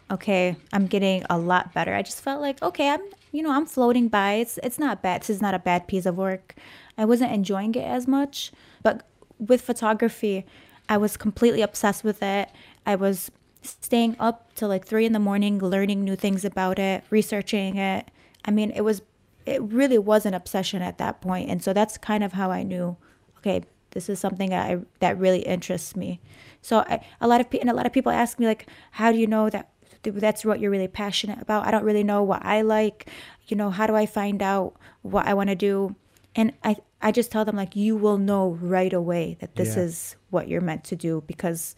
[0.10, 1.94] okay, I'm getting a lot better.
[1.94, 3.02] I just felt like, okay, I'm,
[3.32, 4.34] you know, I'm floating by.
[4.34, 5.22] It's it's not bad.
[5.22, 6.56] This is not a bad piece of work.
[6.98, 8.52] I wasn't enjoying it as much,
[8.82, 9.06] but
[9.40, 10.46] with photography,
[10.90, 12.50] I was completely obsessed with it.
[12.86, 13.30] I was
[13.62, 18.10] staying up till like three in the morning, learning new things about it, researching it.
[18.46, 19.02] I mean, it was,
[19.48, 22.64] it really was an obsession at that point, and so that's kind of how I
[22.64, 22.98] knew,
[23.40, 26.20] okay, this is something that I that really interests me.
[26.62, 29.18] So I, a lot of and a lot of people ask me like, how do
[29.18, 29.70] you know that
[30.04, 31.66] that's what you're really passionate about.
[31.66, 33.10] I don't really know what I like.
[33.48, 35.96] You know, how do I find out what I want to do?
[36.36, 39.84] And I I just tell them like you will know right away that this yeah.
[39.84, 41.76] is what you're meant to do because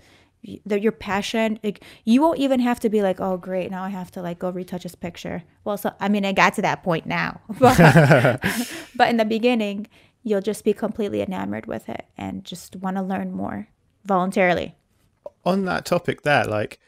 [0.66, 3.90] that your passion like you won't even have to be like oh great now i
[3.90, 5.44] have to like go retouch this picture.
[5.64, 7.42] Well so i mean i got to that point now.
[7.60, 7.78] But,
[8.96, 9.88] but in the beginning
[10.24, 13.68] you'll just be completely enamored with it and just want to learn more
[14.06, 14.76] voluntarily.
[15.46, 16.80] On that topic there like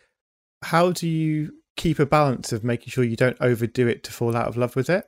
[0.64, 4.36] how do you keep a balance of making sure you don't overdo it to fall
[4.36, 5.06] out of love with it?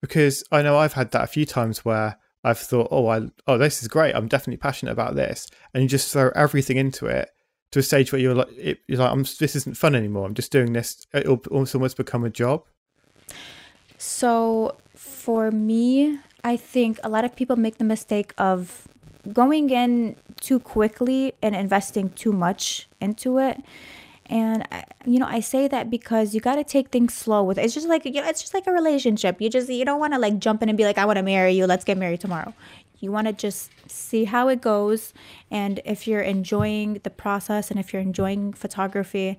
[0.00, 3.58] Because I know I've had that a few times where I've thought, oh, I oh
[3.58, 7.30] this is great, I'm definitely passionate about this, and you just throw everything into it
[7.72, 10.26] to a stage where you're like, it, you're like, I'm, this isn't fun anymore.
[10.26, 11.06] I'm just doing this.
[11.12, 12.64] It'll almost become a job.
[13.98, 18.86] So for me, I think a lot of people make the mistake of
[19.32, 23.62] going in too quickly and investing too much into it
[24.28, 27.58] and I, you know i say that because you got to take things slow with
[27.58, 27.64] it.
[27.64, 30.12] it's just like you know it's just like a relationship you just you don't want
[30.12, 32.20] to like jump in and be like i want to marry you let's get married
[32.20, 32.52] tomorrow
[32.98, 35.12] you want to just see how it goes
[35.50, 39.38] and if you're enjoying the process and if you're enjoying photography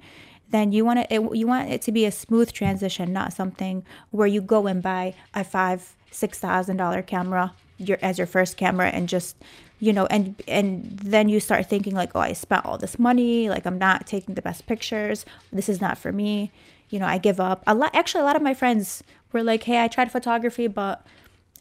[0.50, 4.28] then you want it you want it to be a smooth transition not something where
[4.28, 8.90] you go and buy a five six thousand dollar camera your as your first camera
[8.90, 9.36] and just
[9.80, 13.50] you know and and then you start thinking like oh i spent all this money
[13.50, 15.26] like i'm not taking the best pictures.
[15.52, 16.52] This is not for me.
[16.90, 17.64] You know i give up.
[17.68, 21.06] A lot actually a lot of my friends were like hey i tried photography but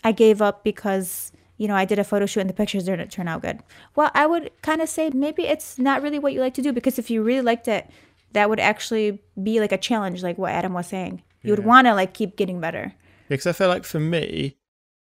[0.04, 3.10] i gave up because you know i did a photo shoot and the pictures didn't
[3.10, 3.60] turn out good
[3.94, 6.72] well i would kind of say maybe it's not really what you like to do
[6.72, 7.90] because if you really liked it
[8.32, 11.56] that would actually be like a challenge like what adam was saying you yeah.
[11.56, 12.92] would want to like keep getting better
[13.28, 14.56] because i feel like for me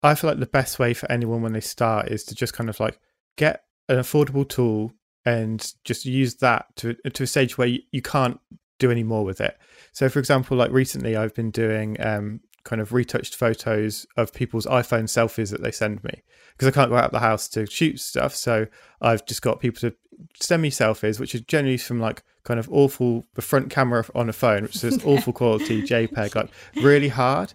[0.07, 2.71] I feel like the best way for anyone when they start is to just kind
[2.71, 2.99] of like
[3.37, 4.93] get an affordable tool
[5.25, 8.39] and just use that to to a stage where you, you can't
[8.79, 9.57] do any more with it.
[9.93, 14.67] So, for example, like recently, I've been doing um, kind of retouched photos of people's
[14.67, 17.65] iPhone selfies that they send me because I can't go out of the house to
[17.65, 18.35] shoot stuff.
[18.35, 18.67] So
[19.01, 19.97] I've just got people to
[20.41, 24.29] send me selfies, which are generally from like kind of awful the front camera on
[24.29, 27.55] a phone, which is awful quality JPEG, like really hard.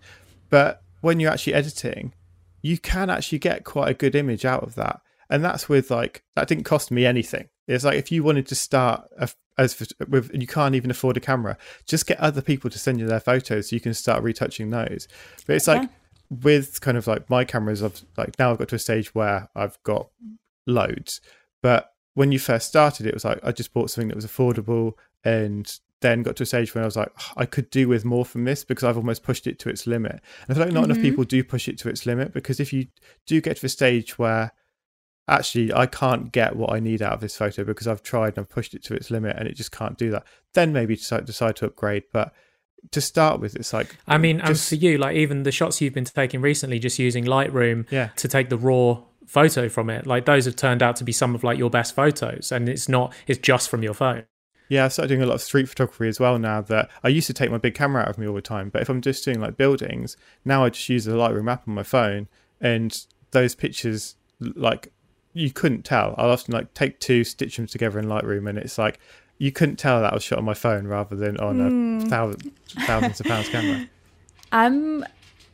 [0.49, 2.13] But when you're actually editing,
[2.61, 5.01] you can actually get quite a good image out of that.
[5.29, 7.49] And that's with like that didn't cost me anything.
[7.67, 9.29] It's like if you wanted to start a,
[9.61, 13.07] as with you can't even afford a camera, just get other people to send you
[13.07, 15.07] their photos so you can start retouching those.
[15.45, 15.89] But it's like
[16.29, 19.49] with kind of like my cameras, I've like now I've got to a stage where
[19.55, 20.09] I've got
[20.65, 21.21] loads.
[21.61, 24.93] But when you first started, it was like I just bought something that was affordable
[25.23, 25.71] and
[26.01, 28.43] then got to a stage when I was like, I could do with more from
[28.43, 30.13] this because I've almost pushed it to its limit.
[30.13, 30.91] And I feel like not mm-hmm.
[30.91, 32.87] enough people do push it to its limit because if you
[33.27, 34.51] do get to a stage where
[35.31, 38.39] actually I can't get what I need out of this photo because I've tried and
[38.39, 41.25] I've pushed it to its limit and it just can't do that, then maybe decide,
[41.25, 42.03] decide to upgrade.
[42.11, 42.33] But
[42.91, 45.79] to start with, it's like I mean, just, and for you, like even the shots
[45.81, 48.09] you've been taking recently, just using Lightroom yeah.
[48.17, 51.33] to take the raw photo from it, like those have turned out to be some
[51.33, 54.25] of like your best photos, and it's not it's just from your phone.
[54.67, 57.27] Yeah, I started doing a lot of street photography as well now that I used
[57.27, 58.69] to take my big camera out of me all the time.
[58.69, 60.15] But if I'm just doing like buildings,
[60.45, 62.29] now I just use the Lightroom app on my phone
[62.61, 64.93] and those pictures like
[65.33, 66.15] you couldn't tell.
[66.17, 68.99] I'll often like take two, stitch them together in Lightroom and it's like
[69.37, 71.65] you couldn't tell that was shot on my phone rather than on mm.
[71.65, 72.09] a hmm.
[72.09, 72.51] thousand,
[72.85, 73.89] thousands of pounds camera.
[74.51, 75.05] I'm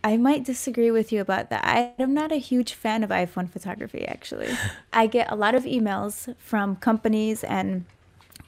[0.04, 1.66] I might disagree with you about that.
[1.66, 4.50] I am not a huge fan of iPhone photography actually.
[4.94, 7.86] I get a lot of emails from companies and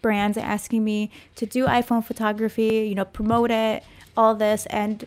[0.02, 3.84] brands asking me to do iPhone photography, you know, promote it,
[4.16, 4.66] all this.
[4.68, 5.06] And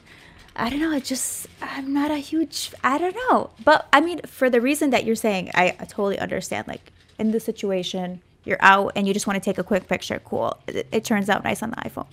[0.54, 3.50] I don't know, I just, I'm not a huge, I don't know.
[3.64, 6.68] But I mean, for the reason that you're saying, I, I totally understand.
[6.68, 10.20] Like in the situation, you're out and you just want to take a quick picture,
[10.24, 10.58] cool.
[10.66, 12.06] It, it turns out nice on the iPhone.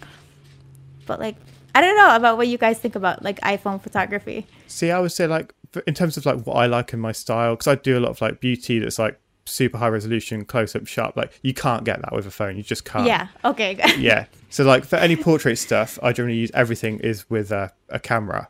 [1.06, 1.36] But like,
[1.76, 4.48] I don't know about what you guys think about like iPhone photography.
[4.68, 5.54] See, I would say like
[5.86, 8.10] in terms of like what I like in my style, because I do a lot
[8.10, 9.20] of like beauty that's like
[9.50, 11.16] super high resolution, close up, sharp.
[11.16, 12.58] Like you can't get that with a phone.
[12.58, 13.06] You just can't.
[13.06, 13.28] Yeah.
[13.44, 13.78] Okay.
[13.98, 14.26] yeah.
[14.50, 18.50] So like for any portrait stuff, I generally use everything is with a, a camera.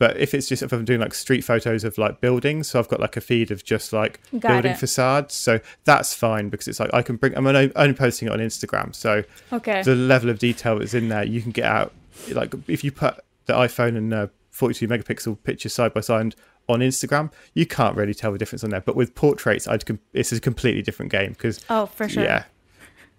[0.00, 2.88] But if it's just if I'm doing like street photos of like buildings, so I've
[2.88, 4.78] got like a feed of just like Got building it.
[4.78, 7.36] facades, so that's fine because it's like I can bring.
[7.36, 9.82] I'm only, only posting it on Instagram, so okay.
[9.82, 11.92] the level of detail that's in there, you can get out.
[12.30, 16.34] Like if you put the iPhone and uh, 42 megapixel pictures side by side
[16.68, 18.80] on Instagram, you can't really tell the difference on there.
[18.80, 22.22] But with portraits, I'd com- it's a completely different game because oh, for sure.
[22.22, 22.44] yeah,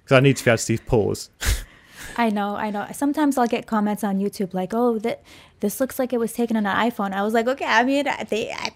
[0.04, 1.30] because I need to be able to see pause.
[2.18, 2.88] I know, I know.
[2.94, 5.24] Sometimes I'll get comments on YouTube like, "Oh, that
[5.62, 8.06] this looks like it was taken on an iPhone." I was like, "Okay, I mean,
[8.30, 8.72] they, I,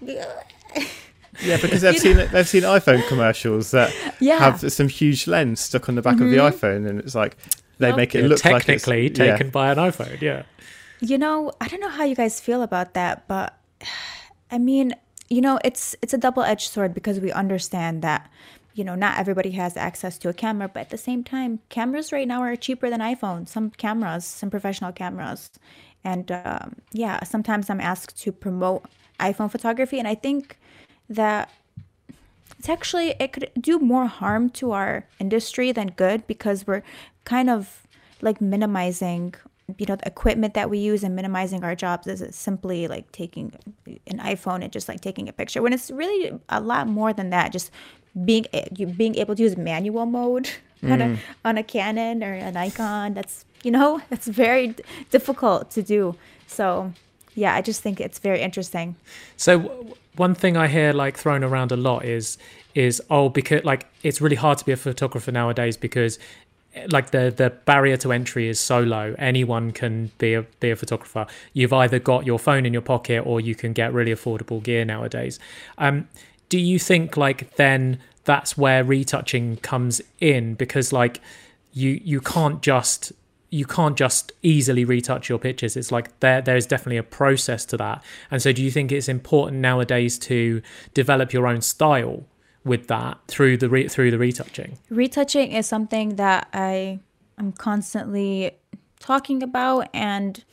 [1.44, 4.36] Yeah, because they've seen they've seen iPhone commercials that Yeah.
[4.36, 4.44] Mm-hmm.
[4.64, 7.36] have some huge lens stuck on the back of the iPhone, and it's like
[7.78, 9.34] they Well, make it Yeah, look like it's- technically yeah.
[9.36, 10.22] taken by an iPhone.
[10.22, 10.44] Yeah.
[11.02, 13.58] you know, I don't know how you guys feel about that, but
[14.52, 14.96] I mean,
[15.30, 18.30] you know, it's it's a double-edged sword because we understand that
[18.76, 22.12] you know, not everybody has access to a camera, but at the same time, cameras
[22.12, 23.48] right now are cheaper than iPhones.
[23.48, 25.50] Some cameras, some professional cameras.
[26.04, 28.84] And um, yeah, sometimes I'm asked to promote
[29.20, 30.60] iPhone photography, and I think
[31.10, 31.50] that
[32.60, 36.84] it's actually it could do more harm to our industry than good because we're
[37.24, 37.88] kind of
[38.22, 39.36] like minimizing
[39.78, 43.52] you know the equipment that we use and minimizing our jobs is simply like taking
[44.08, 47.32] an iphone and just like taking a picture when it's really a lot more than
[47.32, 47.72] that just
[48.24, 50.50] being you being able to use manual mode
[50.84, 55.72] on a on a canon or a nikon that's you know that's very d- difficult
[55.72, 56.16] to do.
[56.48, 56.94] So
[57.34, 58.96] yeah i just think it's very interesting.
[59.36, 62.38] So w- one thing I hear like thrown around a lot is
[62.76, 66.22] is oh because like it's really hard to be a photographer nowadays because eh,
[66.90, 69.16] like the the barrier to entry is so low.
[69.18, 71.26] Anyone can be a be a photographer.
[71.54, 74.86] You've either got your phone in your pocket or you can get really affordable gear
[74.86, 75.40] nowadays.
[75.78, 76.08] Um
[76.50, 80.56] do you think like then that's where retouching comes in?
[80.56, 81.22] Because like
[81.74, 83.12] you you can't just
[83.50, 85.78] you can't just easily retouch your pictures.
[85.78, 88.04] It's like there there's definitely a process to that.
[88.30, 90.62] And so do you think it's important nowadays to
[90.94, 92.26] develop your own style
[92.66, 94.78] with that through the re- through the retouching?
[94.90, 97.00] Retouching is something that I
[97.38, 98.52] am constantly
[99.00, 100.44] talking about and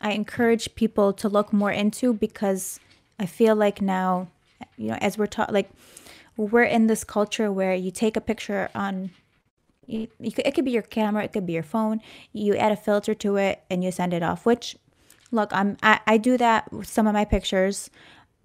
[0.00, 2.78] I encourage people to look more into because
[3.18, 4.28] I feel like now
[4.76, 5.70] you know as we're taught like
[6.36, 9.10] we're in this culture where you take a picture on
[9.86, 12.00] you, you it could be your camera it could be your phone
[12.32, 14.76] you add a filter to it and you send it off which
[15.30, 17.90] look i'm I, I do that with some of my pictures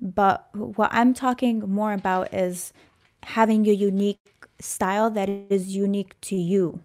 [0.02, 2.74] but what i'm talking more about is
[3.28, 6.80] having a unique style that is unique to you.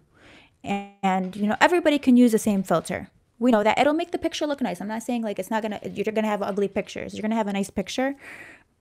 [0.63, 3.09] And, and you know everybody can use the same filter.
[3.39, 4.79] We know that it'll make the picture look nice.
[4.81, 7.13] I'm not saying like it's not gonna you're gonna have ugly pictures.
[7.13, 8.15] You're gonna have a nice picture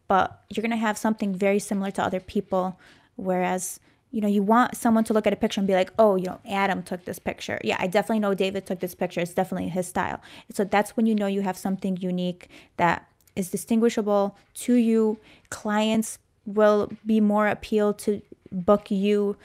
[0.09, 2.79] but you're gonna have something very similar to other people.
[3.17, 6.17] Whereas you know you want someone to look at a picture and be like oh
[6.17, 7.61] you know adam took this picture.
[7.65, 9.21] Yeah i definitely know david took this picture.
[9.21, 10.21] It's definitely his style.
[10.53, 16.19] So that's when you know you have something unique that is distinguishable to you clients
[16.47, 19.37] will be more appealed to book you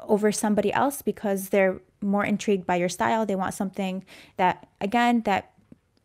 [0.00, 4.04] over somebody else because they're more intrigued by your style they want something
[4.36, 5.52] that again that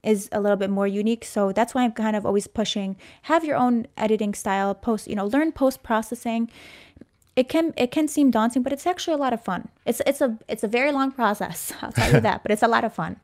[0.08, 1.26] is a little bit more unique.
[1.26, 5.16] So that's why I'm kind of always pushing have your own editing style, post, you
[5.16, 6.50] know, learn post processing.
[7.36, 9.68] It can it can seem daunting, but it's actually a lot of fun.
[9.86, 11.74] It's it's a it's a very long process.
[11.82, 13.20] I'll tell you that, but it's a lot of fun.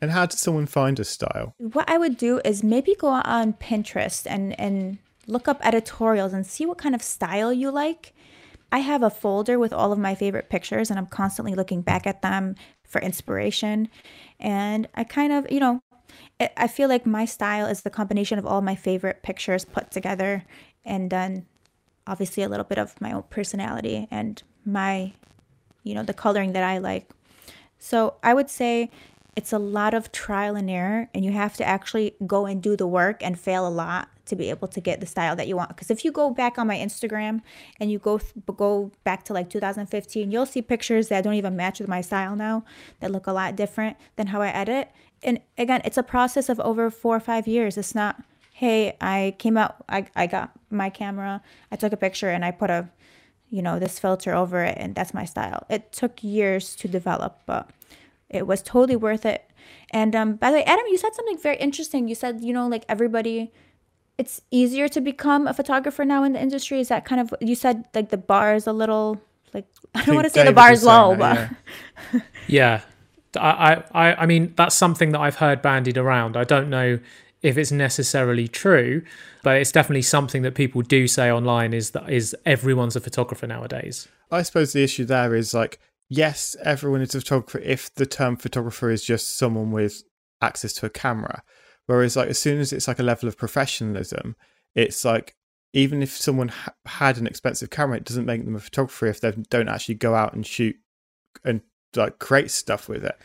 [0.00, 1.54] And how does someone find a style?
[1.58, 4.98] What I would do is maybe go on Pinterest and and
[5.30, 8.14] look up editorials and see what kind of style you like.
[8.72, 12.06] I have a folder with all of my favorite pictures and I'm constantly looking back
[12.06, 13.88] at them for inspiration.
[14.38, 15.80] And I kind of, you know,
[16.56, 20.44] I- feel like my style is the combination of all my favorite pictures put together
[20.84, 21.46] and then
[22.06, 25.12] obviously a little bit of my own personality and my,
[25.84, 27.10] you know, the coloring that I like.
[27.78, 28.90] So I would say
[29.36, 32.76] it's a lot of trial and error, and you have to actually go and do
[32.76, 35.56] the work and fail a lot to be able to get the style that you
[35.56, 35.68] want.
[35.68, 37.42] Because if you go back on my Instagram
[37.78, 38.20] and you go
[38.56, 42.34] go back to like 2015, you'll see pictures that don't even match with my style
[42.34, 42.64] now
[43.00, 44.90] that look a lot different than how I edit.
[45.22, 47.76] And again, it's a process of over four or five years.
[47.76, 48.22] It's not,
[48.54, 52.50] hey, I came out, I, I got my camera, I took a picture, and I
[52.50, 52.88] put a
[53.50, 55.66] you know, this filter over it, and that's my style.
[55.68, 57.68] It took years to develop, but
[58.28, 59.50] it was totally worth it.
[59.90, 62.06] And um, by the way, Adam, you said something very interesting.
[62.06, 63.52] You said, you know, like everybody,
[64.20, 66.78] it's easier to become a photographer now in the industry.
[66.78, 67.86] Is that kind of you said?
[67.94, 69.18] Like the bar is a little
[69.54, 69.64] like
[69.94, 71.36] I don't want to say the bar is low, saying but
[72.12, 72.20] yeah.
[72.46, 72.80] Yeah,
[73.34, 76.36] I, I, I mean that's something that I've heard bandied around.
[76.36, 76.98] I don't know
[77.40, 79.02] if it's necessarily true,
[79.42, 83.46] but it's definitely something that people do say online is that is everyone's a photographer
[83.46, 84.06] nowadays.
[84.30, 88.36] I suppose the issue there is like, yes, everyone is a photographer if the term
[88.36, 90.02] photographer is just someone with
[90.42, 91.42] access to a camera.
[91.90, 94.36] Whereas, like, as soon as it's like a level of professionalism,
[94.76, 95.34] it's like
[95.72, 99.20] even if someone ha- had an expensive camera, it doesn't make them a photographer if
[99.20, 100.76] they don't actually go out and shoot
[101.44, 101.62] and
[101.96, 103.18] like create stuff with it.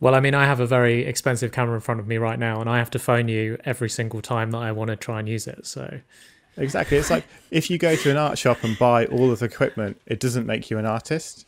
[0.00, 2.62] Well, I mean, I have a very expensive camera in front of me right now,
[2.62, 5.28] and I have to phone you every single time that I want to try and
[5.28, 5.66] use it.
[5.66, 6.00] So,
[6.56, 9.44] exactly, it's like if you go to an art shop and buy all of the
[9.44, 11.44] equipment, it doesn't make you an artist.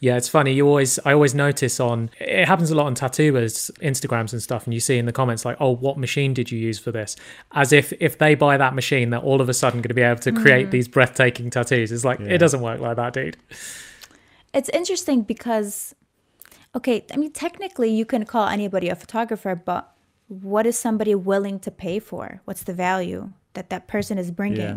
[0.00, 0.52] Yeah, it's funny.
[0.52, 4.64] You always, I always notice on it happens a lot on tattooers, Instagrams and stuff,
[4.64, 7.16] and you see in the comments like, "Oh, what machine did you use for this?"
[7.52, 10.02] As if if they buy that machine, they're all of a sudden going to be
[10.02, 10.70] able to create mm.
[10.70, 11.90] these breathtaking tattoos.
[11.90, 12.28] It's like yeah.
[12.28, 13.36] it doesn't work like that, dude.
[14.54, 15.96] It's interesting because,
[16.76, 19.92] okay, I mean, technically you can call anybody a photographer, but
[20.28, 22.40] what is somebody willing to pay for?
[22.44, 24.60] What's the value that that person is bringing?
[24.60, 24.76] Yeah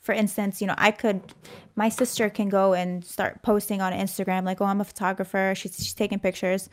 [0.00, 1.34] for instance, you know, I could,
[1.76, 5.76] my sister can go and start posting on Instagram, like, oh, I'm a photographer, she's,
[5.76, 6.68] she's taking pictures.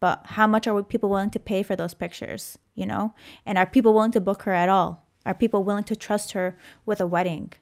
[0.00, 3.14] But how much are people willing to pay for those pictures, you know?
[3.46, 5.06] And are people willing to book her at all?
[5.24, 7.52] Are people willing to trust her with a wedding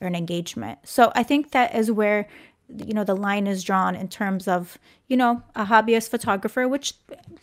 [0.00, 0.78] or an engagement?
[0.84, 2.28] So I think that is where
[2.84, 4.78] you know the line is drawn in terms of
[5.08, 6.94] you know a hobbyist photographer which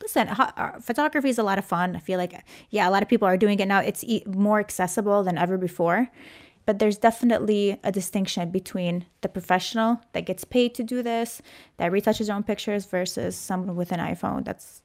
[0.01, 3.01] listen ho- uh, photography is a lot of fun i feel like yeah a lot
[3.01, 6.09] of people are doing it now it's e- more accessible than ever before
[6.65, 11.41] but there's definitely a distinction between the professional that gets paid to do this,
[11.77, 14.81] that retouches their own pictures, versus someone with an iPhone that's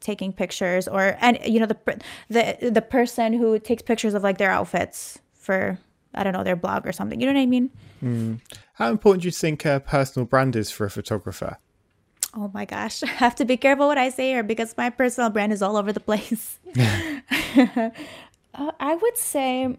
[0.00, 1.78] taking pictures, or and you know the
[2.28, 5.78] the the person who takes pictures of like their outfits for
[6.14, 7.20] I don't know their blog or something.
[7.20, 7.70] You know what I mean?
[8.02, 8.40] Mm.
[8.74, 11.58] How important do you think a personal brand is for a photographer?
[12.36, 15.30] Oh my gosh, I have to be careful what I say here because my personal
[15.30, 16.58] brand is all over the place.
[16.76, 17.90] uh,
[18.54, 19.76] I would say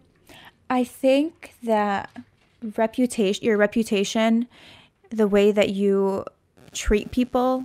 [0.68, 2.10] I think that
[2.76, 4.48] reputation, your reputation,
[5.10, 6.24] the way that you
[6.72, 7.64] treat people,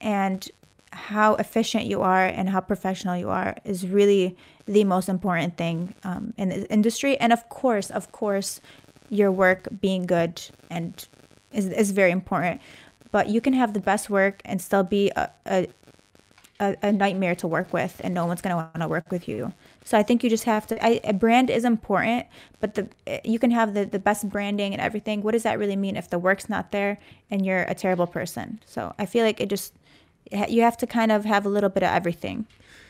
[0.00, 0.48] and
[0.92, 4.36] how efficient you are and how professional you are is really
[4.66, 7.18] the most important thing um, in the industry.
[7.18, 8.60] And of course, of course,
[9.10, 10.40] your work being good
[10.70, 11.06] and
[11.52, 12.60] is, is very important.
[13.10, 15.68] But you can have the best work and still be a, a,
[16.60, 19.52] a nightmare to work with, and no one's going to want to work with you.
[19.84, 20.84] So I think you just have to.
[20.84, 22.26] I, a brand is important,
[22.58, 22.88] but the
[23.22, 25.22] you can have the the best branding and everything.
[25.22, 26.98] What does that really mean if the work's not there
[27.30, 28.60] and you're a terrible person?
[28.64, 29.74] So I feel like it just
[30.48, 32.46] you have to kind of have a little bit of everything.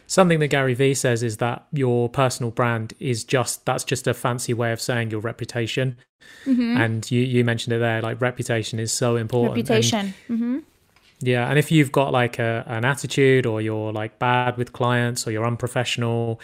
[0.07, 4.14] Something that Gary Vee says is that your personal brand is just that's just a
[4.14, 5.97] fancy way of saying your reputation.
[6.47, 6.76] Mm-hmm.
[6.76, 9.57] And you you mentioned it there, like reputation is so important.
[9.57, 10.14] Reputation.
[10.28, 10.59] And, mm-hmm.
[11.20, 15.26] Yeah, and if you've got like a, an attitude or you're like bad with clients
[15.26, 16.40] or you're unprofessional,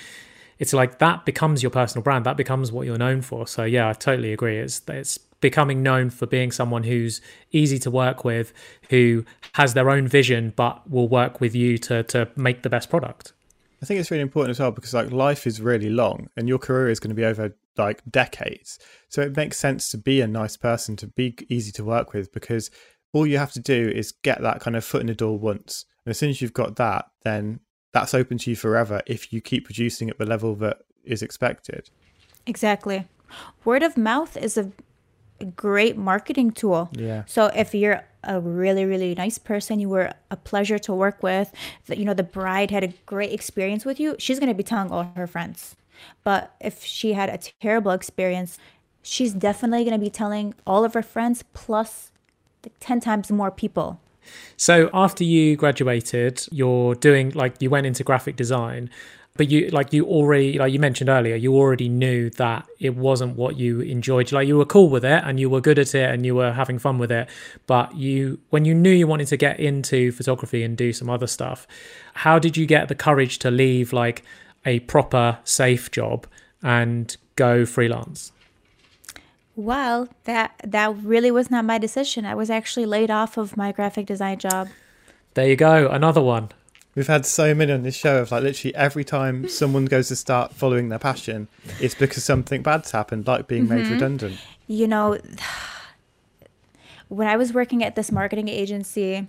[0.60, 2.26] it's like that becomes your personal brand.
[2.26, 3.46] That becomes what you're known for.
[3.46, 4.58] So yeah, I totally agree.
[4.58, 8.52] It's it's becoming known for being someone who's easy to work with,
[8.90, 12.90] who has their own vision, but will work with you to to make the best
[12.90, 13.32] product.
[13.82, 16.58] I think it's really important as well because like life is really long and your
[16.58, 18.78] career is going to be over like decades.
[19.08, 22.30] So it makes sense to be a nice person, to be easy to work with
[22.32, 22.70] because
[23.14, 25.86] all you have to do is get that kind of foot in the door once.
[26.04, 27.60] And as soon as you've got that, then
[27.92, 31.90] that's open to you forever if you keep producing at the level that is expected.
[32.46, 33.06] Exactly.
[33.64, 34.70] Word of mouth is a
[35.56, 36.90] great marketing tool.
[36.92, 37.24] Yeah.
[37.26, 41.52] So if you're a really really nice person, you were a pleasure to work with,
[41.86, 44.62] that you know the bride had a great experience with you, she's going to be
[44.62, 45.76] telling all her friends.
[46.24, 48.58] But if she had a terrible experience,
[49.02, 52.12] she's definitely going to be telling all of her friends plus
[52.62, 54.00] like 10 times more people
[54.56, 58.90] so after you graduated, you're doing like you went into graphic design,
[59.36, 63.36] but you like you already like you mentioned earlier, you already knew that it wasn't
[63.36, 64.32] what you enjoyed.
[64.32, 66.52] Like you were cool with it and you were good at it and you were
[66.52, 67.28] having fun with it,
[67.66, 71.26] but you when you knew you wanted to get into photography and do some other
[71.26, 71.66] stuff,
[72.14, 74.24] how did you get the courage to leave like
[74.66, 76.26] a proper safe job
[76.62, 78.32] and go freelance?
[79.56, 82.24] Well, that that really was not my decision.
[82.24, 84.68] I was actually laid off of my graphic design job.
[85.34, 86.50] There you go, another one.
[86.94, 90.16] We've had so many on this show of like literally every time someone goes to
[90.16, 91.48] start following their passion,
[91.80, 93.82] it's because something bad's happened, like being mm-hmm.
[93.82, 94.38] made redundant.
[94.66, 95.18] You know,
[97.08, 99.28] when I was working at this marketing agency,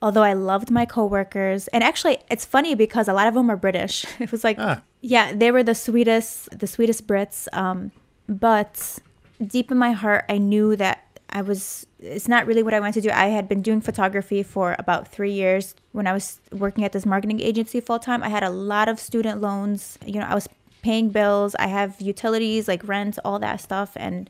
[0.00, 3.56] although I loved my coworkers, and actually it's funny because a lot of them are
[3.56, 4.04] British.
[4.20, 4.82] It was like, ah.
[5.00, 7.46] yeah, they were the sweetest, the sweetest Brits.
[7.52, 7.92] Um,
[8.28, 8.98] but
[9.44, 12.94] deep in my heart, I knew that I was it's not really what I wanted
[12.94, 13.10] to do.
[13.10, 17.06] I had been doing photography for about 3 years when I was working at this
[17.06, 18.22] marketing agency full time.
[18.22, 19.98] I had a lot of student loans.
[20.04, 20.48] You know, I was
[20.82, 21.54] paying bills.
[21.58, 24.28] I have utilities like rent, all that stuff and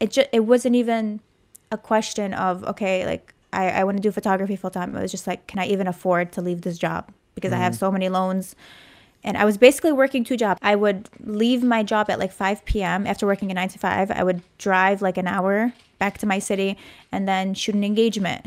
[0.00, 1.20] it just it wasn't even
[1.70, 4.96] a question of okay, like I, I want to do photography full time.
[4.96, 7.12] It was just like, can I even afford to leave this job?
[7.34, 7.56] Because mm.
[7.56, 8.56] I have so many loans.
[9.24, 10.58] And I was basically working two jobs.
[10.62, 13.06] I would leave my job at like 5 p.m.
[13.06, 14.10] after working a nine to five.
[14.10, 16.76] I would drive like an hour back to my city
[17.12, 18.46] and then shoot an engagement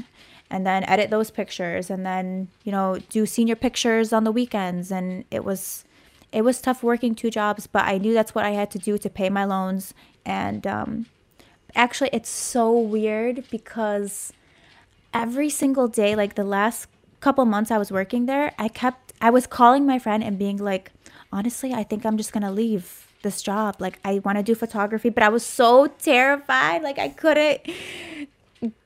[0.50, 4.92] and then edit those pictures and then, you know, do senior pictures on the weekends.
[4.92, 5.86] And it was,
[6.32, 8.98] it was tough working two jobs, but I knew that's what I had to do
[8.98, 9.94] to pay my loans.
[10.26, 11.06] And um,
[11.74, 14.34] actually, it's so weird because
[15.14, 16.88] every single day, like the last
[17.26, 20.58] couple months I was working there, I kept, I was calling my friend and being
[20.58, 20.92] like,
[21.32, 23.78] honestly, I think I'm just to leave this job.
[23.80, 26.84] Like, I want to do photography, but I was so terrified.
[26.84, 27.62] Like, I couldn't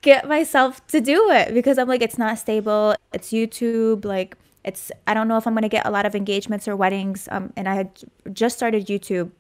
[0.02, 2.96] get myself to do it because I'm like, it's not stable.
[3.12, 4.06] It's YouTube.
[4.06, 7.28] Like, it's, I don't know if I'm to get a lot of engagements or weddings.
[7.30, 7.90] Um, and I had
[8.32, 9.32] just started YouTube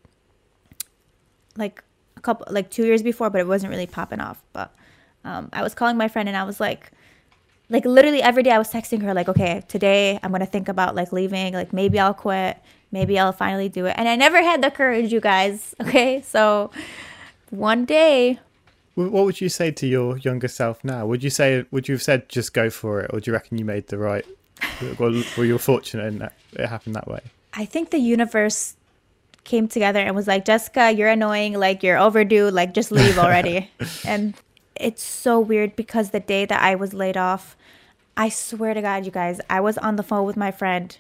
[1.56, 1.82] like
[2.18, 4.44] a couple, like two years before, but it wasn't really popping off.
[4.52, 4.76] But
[5.24, 6.92] um, I was calling my friend and I was like,
[7.70, 10.96] like literally every day I was texting her like, okay, today I'm gonna think about
[10.96, 11.54] like leaving.
[11.54, 12.58] Like maybe I'll quit.
[12.92, 13.94] Maybe I'll finally do it.
[13.98, 15.76] And I never had the courage, you guys.
[15.82, 16.72] Okay, so
[17.52, 18.40] one day.
[18.96, 21.06] What would you say to your younger self now?
[21.06, 23.58] Would you say, would you have said just go for it, or do you reckon
[23.58, 24.26] you made the right?
[25.00, 27.22] Well, were you fortunate in that it happened that way?
[27.54, 28.76] I think the universe
[29.46, 31.54] came together and was like, Jessica, you're annoying.
[31.54, 32.50] Like you're overdue.
[32.52, 33.70] Like just leave already.
[34.06, 34.34] and
[34.76, 37.56] it's so weird because the day that I was laid off,
[38.20, 40.96] I swear to God, you guys, I was on the phone with my friend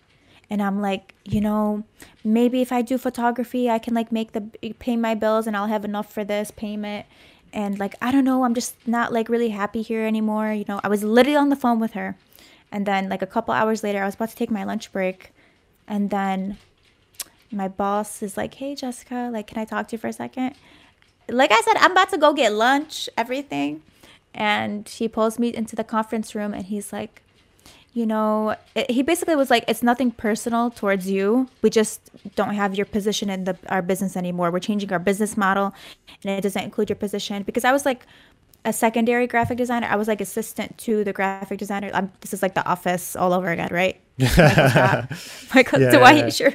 [0.49, 1.83] and I'm like, you know,
[2.23, 4.41] maybe if I do photography, I can like make the
[4.79, 7.05] pay my bills and I'll have enough for this payment.
[7.51, 10.53] And like, I don't know, I'm just not like really happy here anymore.
[10.53, 12.15] You know, I was literally on the phone with her.
[12.71, 15.33] And then like a couple hours later, I was about to take my lunch break.
[15.89, 16.57] And then
[17.51, 20.55] my boss is like, hey, Jessica, like, can I talk to you for a second?
[21.31, 23.81] like I said, I'm about to go get lunch, everything.
[24.39, 27.21] And he pulls me into the conference room and he's like,
[27.93, 31.49] you know, it, he basically was like, it's nothing personal towards you.
[31.61, 34.49] We just don't have your position in the our business anymore.
[34.51, 35.73] We're changing our business model
[36.23, 37.43] and it doesn't include your position.
[37.43, 38.05] Because I was like
[38.65, 39.87] a secondary graphic designer.
[39.89, 41.91] I was like assistant to the graphic designer.
[41.93, 43.99] I'm, this is like the office all over again, right?
[45.53, 46.29] Michael, yeah, Dwight, yeah.
[46.29, 46.53] sure.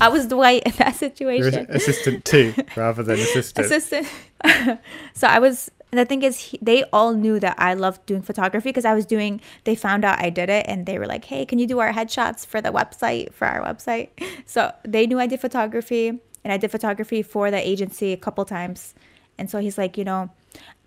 [0.00, 1.66] I was Dwight in that situation.
[1.70, 3.66] assistant too, rather than assistant.
[3.66, 4.06] Assistant.
[5.14, 5.70] so I was.
[5.94, 8.94] And the thing is, he, they all knew that I loved doing photography because I
[8.94, 9.40] was doing.
[9.62, 11.92] They found out I did it, and they were like, "Hey, can you do our
[11.92, 14.08] headshots for the website for our website?"
[14.44, 18.44] So they knew I did photography, and I did photography for the agency a couple
[18.44, 18.92] times.
[19.38, 20.30] And so he's like, you know,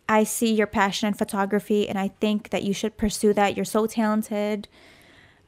[0.10, 3.56] I see your passion in photography, and I think that you should pursue that.
[3.56, 4.68] You're so talented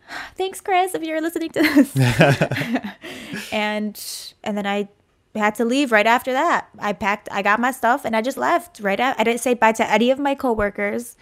[0.36, 1.98] thanks chris if you're listening to this
[3.52, 4.02] and
[4.42, 4.88] and then i
[5.40, 6.70] had to leave right after that.
[6.78, 9.54] I packed i got my stuff and i just left right out i didn't say
[9.54, 11.18] bye to any of my coworkers.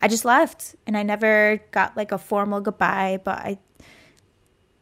[0.00, 3.58] I just left and i never got like a formal goodbye but i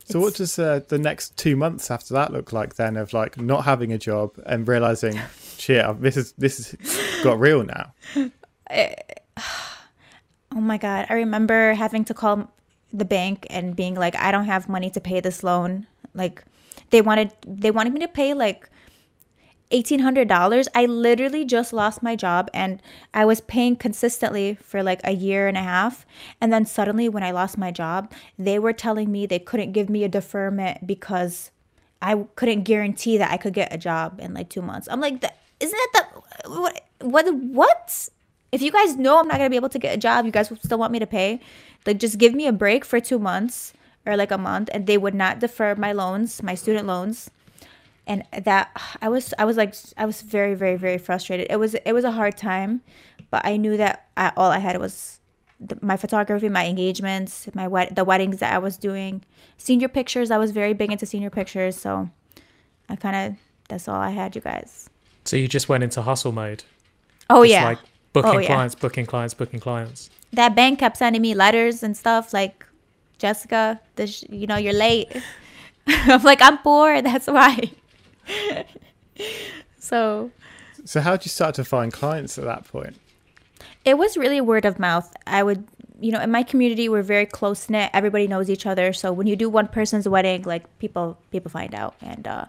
[0.06, 3.40] so what does uh, the next two months after that look like then of like
[3.40, 5.18] not having a job and realizing
[5.58, 7.92] shit this is this has got real now.
[10.56, 12.48] Oh my god i remember having to call
[12.94, 15.86] the bank and being like, I don't have money to pay this loan.
[16.14, 16.44] Like
[16.90, 18.70] they wanted they wanted me to pay like
[19.74, 22.80] $1800 i literally just lost my job and
[23.12, 26.06] i was paying consistently for like a year and a half.
[26.40, 29.90] And then suddenly when i lost my job they were telling me they couldn't give
[29.90, 31.50] me a deferment because
[32.00, 34.86] i couldn't guarantee that i could get a job in like two months.
[34.90, 35.24] I'm like
[35.60, 36.08] isn't that
[36.44, 38.08] the what what what?
[38.52, 40.52] If you guys know i'm not to be able to get a job you guys
[40.62, 41.40] still want me to pay?
[41.86, 43.72] Like just give me a break for two months
[44.06, 47.30] or like a month and they would not defer my loans my student loans
[48.06, 51.74] and that i was i was like i was very very very frustrated it was
[51.74, 52.80] it was a hard time
[53.30, 55.20] but i knew that I, all i had was
[55.60, 59.22] the, my photography my engagements my wed- the weddings that i was doing
[59.56, 62.10] senior pictures i was very big into senior pictures so
[62.88, 63.38] i kind of
[63.68, 64.90] that's all i had you guys
[65.24, 66.64] so you just went into hustle mode
[67.30, 67.78] oh just yeah like
[68.12, 68.46] booking oh, yeah.
[68.46, 72.66] clients booking clients booking clients that bank kept sending me letters and stuff like
[73.18, 75.10] Jessica, this you know, you're late.
[75.86, 77.70] I'm like, I'm poor, that's why.
[79.78, 80.30] so
[80.84, 82.96] So how did you start to find clients at that point?
[83.84, 85.14] It was really word of mouth.
[85.26, 85.66] I would
[86.00, 87.90] you know, in my community we're very close knit.
[87.94, 88.92] Everybody knows each other.
[88.92, 92.46] So when you do one person's wedding, like people people find out and uh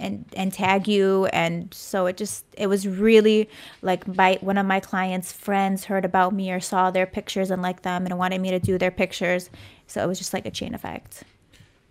[0.00, 3.48] and and tag you and so it just it was really
[3.82, 7.62] like my one of my clients friends heard about me or saw their pictures and
[7.62, 9.50] liked them and wanted me to do their pictures
[9.86, 11.22] so it was just like a chain effect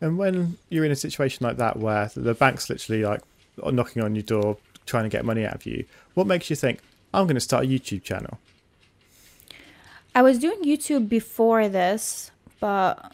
[0.01, 3.21] and when you're in a situation like that where the bank's literally like
[3.71, 6.79] knocking on your door trying to get money out of you what makes you think
[7.13, 8.39] i'm going to start a youtube channel
[10.15, 13.13] i was doing youtube before this but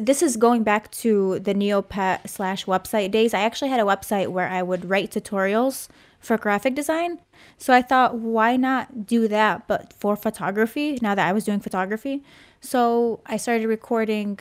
[0.00, 3.34] this is going back to the Neopet slash website days.
[3.34, 5.88] I actually had a website where I would write tutorials
[6.20, 7.18] for graphic design.
[7.58, 11.60] So I thought, why not do that, but for photography, now that I was doing
[11.60, 12.22] photography?
[12.60, 14.38] So I started recording,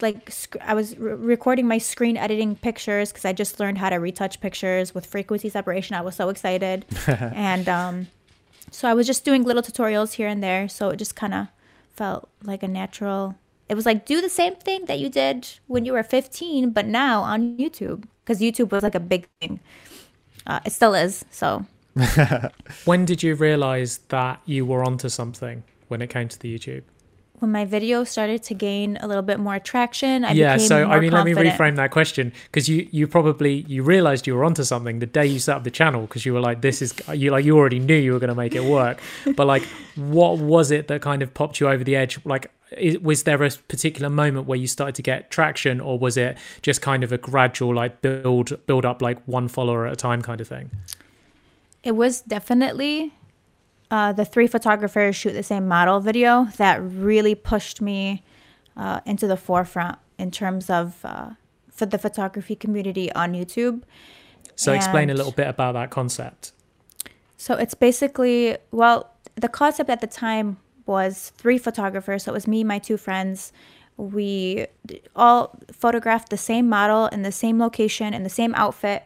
[0.00, 3.96] like, I was re- recording my screen editing pictures because I just learned how to
[3.96, 5.96] retouch pictures with frequency separation.
[5.96, 6.84] I was so excited.
[7.06, 8.06] and um,
[8.70, 10.68] so I was just doing little tutorials here and there.
[10.68, 11.48] So it just kind of
[11.94, 13.36] felt like a natural
[13.68, 16.86] it was like do the same thing that you did when you were 15 but
[16.86, 19.60] now on youtube because youtube was like a big thing
[20.46, 21.64] uh, it still is so
[22.84, 26.82] when did you realize that you were onto something when it came to the youtube
[27.38, 31.00] when my video started to gain a little bit more traction I yeah so i
[31.00, 31.36] mean confident.
[31.36, 34.98] let me reframe that question because you you probably you realized you were onto something
[34.98, 37.44] the day you set up the channel because you were like this is you like
[37.44, 39.00] you already knew you were going to make it work.
[39.36, 39.64] But like
[39.96, 42.18] what was it that kind of popped you over the edge?
[42.24, 42.50] Like
[43.00, 46.82] was there a particular moment where you started to get traction or was it just
[46.82, 50.40] kind of a gradual like build build up like one follower at a time kind
[50.40, 50.70] of thing?
[51.82, 53.12] It was definitely
[53.90, 58.22] uh, the three photographers shoot the same model video that really pushed me
[58.76, 61.30] uh, into the forefront in terms of uh,
[61.70, 63.82] for the photography community on youtube
[64.54, 66.52] so and explain a little bit about that concept
[67.36, 70.56] so it's basically well the concept at the time
[70.86, 72.24] was three photographers.
[72.24, 73.52] So it was me, my two friends.
[73.96, 74.66] We
[75.14, 79.04] all photographed the same model in the same location in the same outfit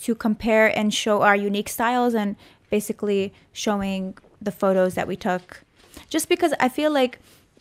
[0.00, 2.36] to compare and show our unique styles and
[2.72, 5.62] basically showing the photos that we took.
[6.08, 7.18] Just because I feel like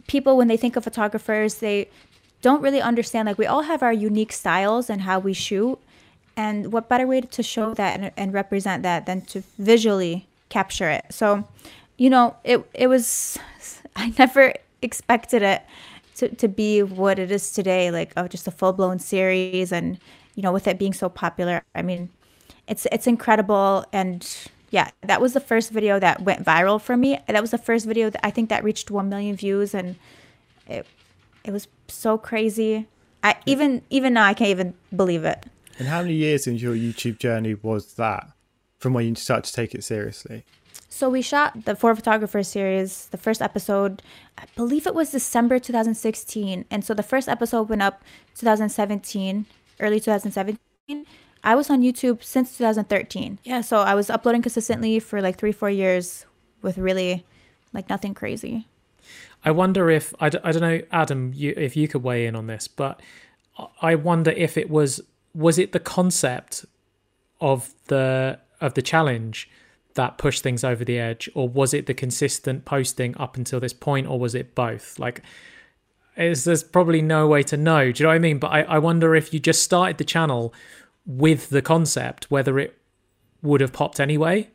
[0.08, 1.90] people, when they think of photographers, they
[2.42, 5.78] don't really understand like we all have our unique styles and how we shoot.
[6.38, 10.90] And what better way to show that and, and represent that than to visually capture
[10.90, 11.06] it?
[11.10, 11.46] So,
[11.98, 13.38] you know, it it was
[13.96, 15.62] I never expected it
[16.16, 20.00] to, to be what it is today, like oh, just a full blown series, and
[20.36, 22.10] you know, with it being so popular, I mean,
[22.68, 24.26] it's it's incredible, and
[24.72, 27.20] yeah, that was the first video that went viral for me.
[27.28, 29.98] That was the first video that I think that reached one million views, and
[30.66, 30.88] it
[31.44, 32.88] it was so crazy.
[33.22, 35.46] I even even now I can't even believe it.
[35.78, 38.32] And how many years into your YouTube journey was that
[38.80, 40.46] from when you started to take it seriously?
[40.88, 44.02] So we shot the Four Photographers series, the first episode,
[44.38, 46.66] I believe it was December 2016.
[46.70, 48.04] And so the first episode went up
[48.36, 49.46] 2017,
[49.80, 51.06] early 2017.
[51.44, 53.40] I was on YouTube since 2013.
[53.44, 56.26] Yeah, so I was uploading consistently for like three, four years
[56.62, 57.26] with really
[57.74, 58.68] like nothing crazy.
[59.44, 62.36] I wonder if, I d- I don't know, Adam, you, if you could weigh in
[62.36, 63.02] on this, but
[63.82, 65.02] I wonder if it was,
[65.34, 66.66] was it the concept
[67.40, 69.50] of the, of the challenge
[69.96, 73.74] that pushed things over the edge or was it the consistent posting up until this
[73.74, 75.22] point or was it both like
[76.16, 78.62] is there's probably no way to know do you know what i mean but I,
[78.62, 80.54] I wonder if you just started the channel
[81.06, 82.78] with the concept whether it
[83.42, 84.50] would have popped anyway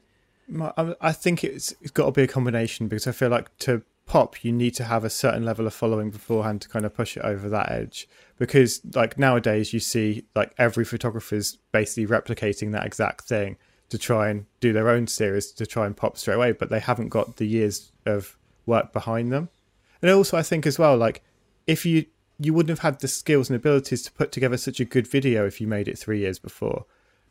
[1.02, 4.44] i think it's, it's got to be a combination because i feel like to pop
[4.44, 7.24] you need to have a certain level of following beforehand to kind of push it
[7.24, 12.86] over that edge because like nowadays you see like every photographer is basically replicating that
[12.86, 13.56] exact thing
[13.88, 16.80] to try and do their own series to try and pop straight away, but they
[16.80, 18.36] haven't got the years of
[18.66, 19.48] work behind them.
[20.02, 21.22] And also, I think as well, like
[21.66, 22.06] if you
[22.38, 25.46] you wouldn't have had the skills and abilities to put together such a good video
[25.46, 26.84] if you made it three years before.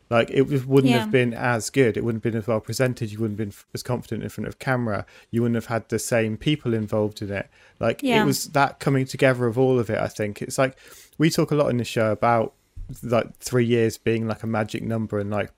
[0.08, 1.00] Like it wouldn't yeah.
[1.00, 1.96] have been as good.
[1.96, 3.10] It wouldn't have been as well presented.
[3.10, 5.04] You wouldn't have been as confident in front of camera.
[5.32, 7.48] You wouldn't have had the same people involved in it.
[7.80, 8.22] Like yeah.
[8.22, 9.98] it was that coming together of all of it.
[9.98, 10.76] I think it's like
[11.18, 12.54] we talk a lot in the show about
[13.02, 15.50] like three years being like a magic number and like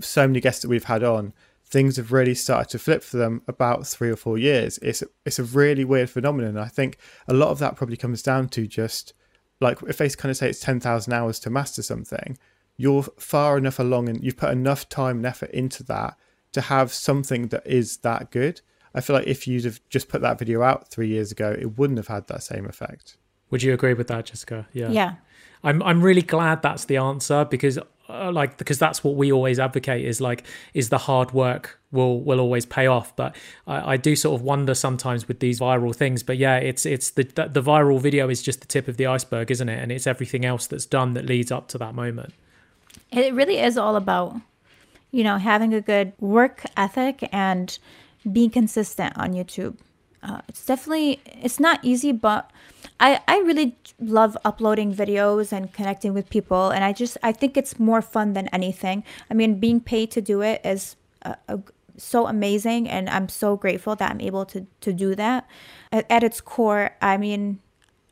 [0.00, 1.34] so many guests that we've had on,
[1.68, 4.78] things have really started to flip for them about three or four years.
[4.78, 6.56] It's it's a really weird phenomenon.
[6.56, 9.12] I think a lot of that probably comes down to just
[9.60, 12.38] like if they kind of say it's ten thousand hours to master something,
[12.76, 16.16] you're far enough along and you've put enough time and effort into that
[16.52, 18.62] to have something that is that good.
[18.94, 21.76] I feel like if you'd have just put that video out three years ago, it
[21.78, 23.18] wouldn't have had that same effect.
[23.50, 24.66] Would you agree with that, Jessica?
[24.72, 24.90] Yeah.
[24.90, 25.14] Yeah.
[25.62, 29.58] I'm I'm really glad that's the answer because uh, like because that's what we always
[29.58, 30.44] advocate is like
[30.74, 33.14] is the hard work will will always pay off.
[33.16, 33.36] But
[33.66, 37.10] I, I, do sort of wonder sometimes with these viral things but yeah it's it's
[37.10, 39.82] the the viral video is just the tip of the iceberg isn't it?
[39.82, 42.32] And it's everything else that's done that leads up to that moment.
[43.10, 44.36] It really is all about
[45.10, 47.78] you know having a good work ethic and
[48.30, 49.76] being consistent on youtube
[50.22, 52.50] uh, it's definitely it's not easy but
[53.00, 57.56] i i really love uploading videos and connecting with people and i just i think
[57.56, 61.58] it's more fun than anything i mean being paid to do it is a, a,
[61.96, 65.48] so amazing and i'm so grateful that i'm able to to do that
[65.92, 67.58] at, at its core i mean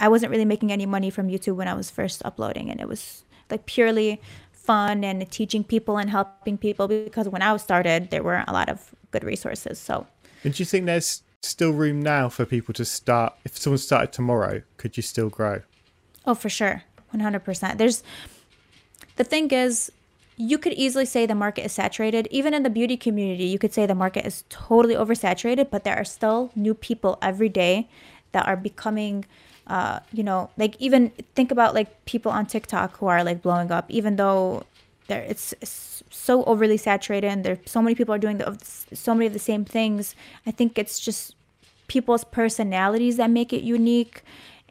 [0.01, 2.89] i wasn't really making any money from youtube when i was first uploading and it
[2.89, 4.21] was like purely
[4.67, 8.69] fun and teaching people and helping people because when I started, there weren't a lot
[8.69, 9.79] of good resources.
[9.79, 10.07] So,
[10.43, 13.35] and do you think there's still room now for people to start?
[13.45, 15.63] If someone started tomorrow, could you still grow?
[16.25, 17.79] Oh, for sure, one hundred percent.
[17.79, 18.03] There's
[19.17, 19.91] the thing is,
[20.37, 22.29] you could easily say the market is saturated.
[22.31, 25.97] Even in the beauty community, you could say the market is totally oversaturated, but there
[25.97, 27.89] are still new people every day
[28.33, 29.25] that are becoming
[29.67, 33.73] uh, you know, like even think about like people on TikTok who are like blowing
[33.73, 34.65] up, even though
[35.09, 38.59] there it's, it's so overly saturated and there so many people are doing the,
[38.93, 40.15] so many of the same things.
[40.47, 41.35] I think it's just
[41.89, 44.23] people's personalities that make it unique,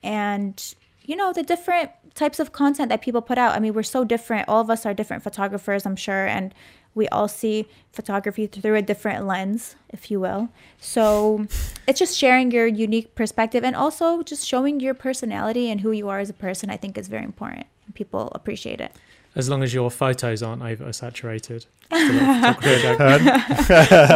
[0.03, 3.55] and you know the different types of content that people put out.
[3.55, 4.47] I mean, we're so different.
[4.47, 6.53] All of us are different photographers, I'm sure, and
[6.93, 10.47] we all see photography through a different lens, if you will.
[10.79, 11.45] So
[11.87, 16.07] it's just sharing your unique perspective and also just showing your personality and who you
[16.07, 17.67] are as a person, I think is very important.
[17.95, 18.93] People appreciate it.
[19.35, 21.65] As long as your photos aren't oversaturated.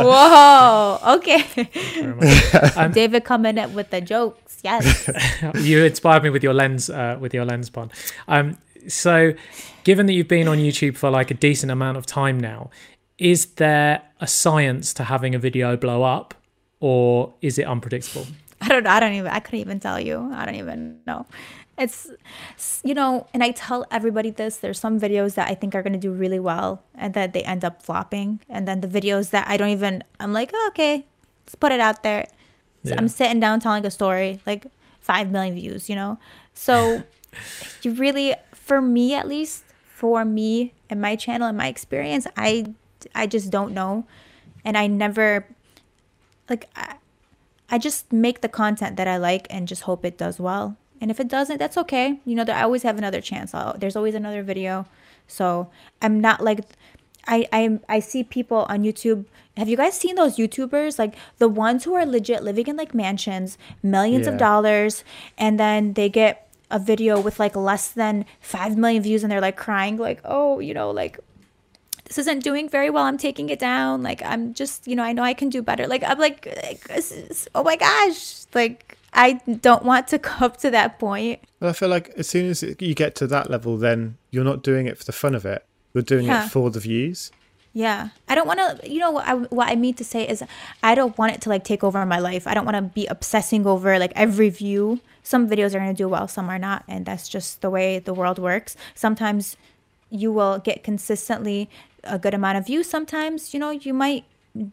[0.06, 1.46] Whoa, okay.
[2.76, 4.60] Um, David coming up with the jokes.
[4.64, 5.10] Yes.
[5.56, 7.92] you inspired me with your lens, uh, with your lens pun.
[8.28, 8.58] Um,
[8.88, 9.34] so
[9.84, 12.70] given that you've been on YouTube for like a decent amount of time now,
[13.18, 16.34] is there a science to having a video blow up
[16.80, 18.26] or is it unpredictable?
[18.62, 20.32] I don't I don't even I couldn't even tell you.
[20.34, 21.26] I don't even know.
[21.80, 22.12] It's
[22.84, 25.94] you know, and I tell everybody this, there's some videos that I think are going
[25.94, 29.48] to do really well and that they end up flopping and then the videos that
[29.48, 31.06] I don't even I'm like, oh, "Okay,
[31.46, 32.28] let's put it out there."
[32.84, 32.96] So yeah.
[32.98, 34.68] I'm sitting down telling a story like
[35.00, 36.20] 5 million views, you know.
[36.54, 37.04] So
[37.82, 39.64] you really for me at least,
[39.96, 42.74] for me and my channel and my experience, I
[43.16, 44.06] I just don't know,
[44.66, 45.48] and I never
[46.50, 46.96] like I,
[47.70, 50.78] I just make the content that I like and just hope it does well.
[51.02, 52.20] And if it doesn't, that's okay.
[52.26, 53.54] You know, I always have another chance.
[53.54, 54.86] I'll, there's always another video.
[55.28, 55.70] So
[56.02, 56.60] I'm not like
[57.28, 59.26] I I I see people on YouTube.
[59.56, 62.94] Have you guys seen those YouTubers like the ones who are legit living in like
[62.94, 64.34] mansions, millions yeah.
[64.34, 65.04] of dollars,
[65.38, 69.42] and then they get a video with like less than 5 million views and they're
[69.42, 71.20] like crying like oh you know like
[72.06, 75.12] this isn't doing very well i'm taking it down like i'm just you know i
[75.12, 76.88] know i can do better like i'm like, like
[77.56, 81.74] oh my gosh like i don't want to come up to that point well i
[81.74, 84.98] feel like as soon as you get to that level then you're not doing it
[84.98, 86.46] for the fun of it you're doing yeah.
[86.46, 87.32] it for the views
[87.74, 88.10] yeah.
[88.28, 90.44] I don't want to, you know, what I, what I mean to say is
[90.82, 92.48] I don't want it to like take over my life.
[92.48, 96.04] I don't want to be obsessing over like every view some videos are going to
[96.04, 96.84] do well, some are not.
[96.88, 98.76] And that's just the way the world works.
[98.96, 99.56] Sometimes
[100.10, 101.70] you will get consistently
[102.04, 102.90] a good amount of views.
[102.90, 104.26] Sometimes, you know, you might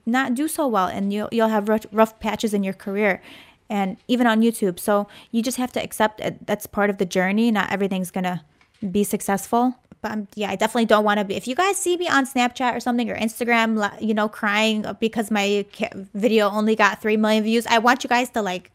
[0.07, 3.21] not do so well and you'll, you'll have rough, rough patches in your career
[3.69, 4.79] and even on YouTube.
[4.79, 6.47] So you just have to accept it.
[6.47, 7.51] that's part of the journey.
[7.51, 8.41] Not everything's going to
[8.91, 9.77] be successful.
[10.03, 11.35] But I'm, yeah, I definitely don't want to be.
[11.35, 15.31] If you guys see me on Snapchat or something or Instagram, you know, crying because
[15.31, 15.65] my
[16.15, 18.71] video only got 3 million views, I want you guys to like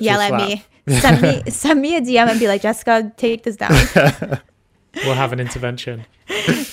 [0.00, 0.64] yell at me
[0.98, 3.72] send me send me a DM and be like, Jessica, take this down.
[5.04, 6.06] we'll have an intervention.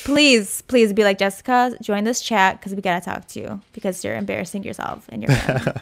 [0.03, 4.03] please, please be like, Jessica, join this chat because we gotta talk to you because
[4.03, 5.81] you're embarrassing yourself and your family.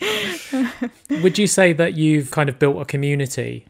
[1.22, 3.66] Would you say that you've kind of built a community?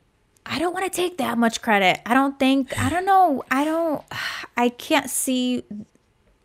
[0.47, 2.01] I don't want to take that much credit.
[2.07, 3.45] I don't think I don't know.
[3.51, 4.03] I don't
[4.57, 5.64] I can't see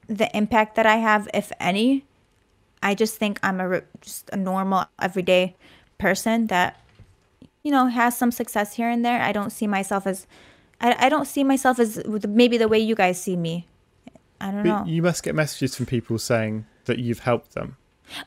[0.07, 2.05] the impact that I have if any.
[2.81, 5.55] I just think I'm a just a normal everyday
[5.97, 6.83] person that
[7.63, 9.21] you know, has some success here and there.
[9.21, 10.27] I don't see myself as,
[10.81, 13.67] I, I don't see myself as maybe the way you guys see me.
[14.39, 14.85] I don't but know.
[14.85, 17.77] You must get messages from people saying that you've helped them.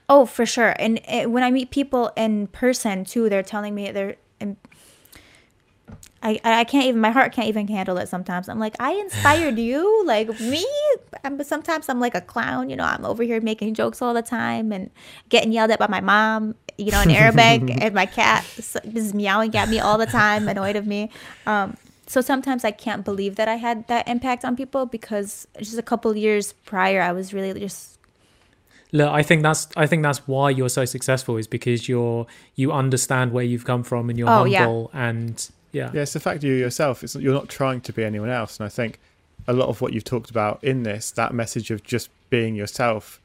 [0.08, 0.74] Oh, for sure.
[0.78, 4.16] And it, when I meet people in person too, they're telling me they're.
[6.22, 9.58] I, I can't even my heart can't even handle it sometimes i'm like i inspired
[9.58, 10.66] you like me
[11.22, 14.22] but sometimes i'm like a clown you know i'm over here making jokes all the
[14.22, 14.90] time and
[15.28, 19.54] getting yelled at by my mom you know, in Arabic, and my cat is meowing
[19.54, 21.10] at me all the time, annoyed of me.
[21.46, 25.78] Um, so sometimes I can't believe that I had that impact on people because just
[25.78, 27.95] a couple years prior, I was really just.
[28.93, 32.72] Look, I think that's I think that's why you're so successful is because you're you
[32.72, 35.09] understand where you've come from and you're oh, humble yeah.
[35.09, 35.91] and yeah.
[35.93, 37.05] Yeah, it's the fact you yourself.
[37.05, 38.99] It's you're not trying to be anyone else, and I think
[39.47, 43.20] a lot of what you've talked about in this, that message of just being yourself,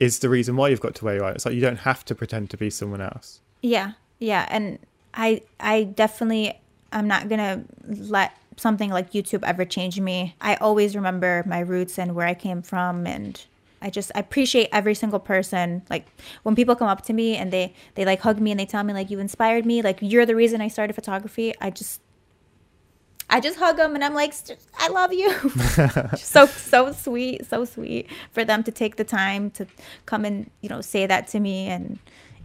[0.00, 1.30] is the reason why you've got to where you are.
[1.30, 3.40] It's like you don't have to pretend to be someone else.
[3.62, 4.78] Yeah, yeah, and
[5.14, 6.58] I I definitely
[6.92, 10.34] I'm not gonna let something like YouTube ever change me.
[10.40, 13.42] I always remember my roots and where I came from and
[13.82, 15.82] I just I appreciate every single person.
[15.90, 16.06] Like
[16.44, 18.84] when people come up to me and they they like hug me and they tell
[18.84, 21.52] me like you inspired me, like you're the reason I started photography.
[21.60, 22.00] I just
[23.28, 24.34] I just hug them and I'm like
[24.78, 25.32] I love you.
[26.16, 29.66] so so sweet, so sweet for them to take the time to
[30.06, 31.98] come and, you know, say that to me and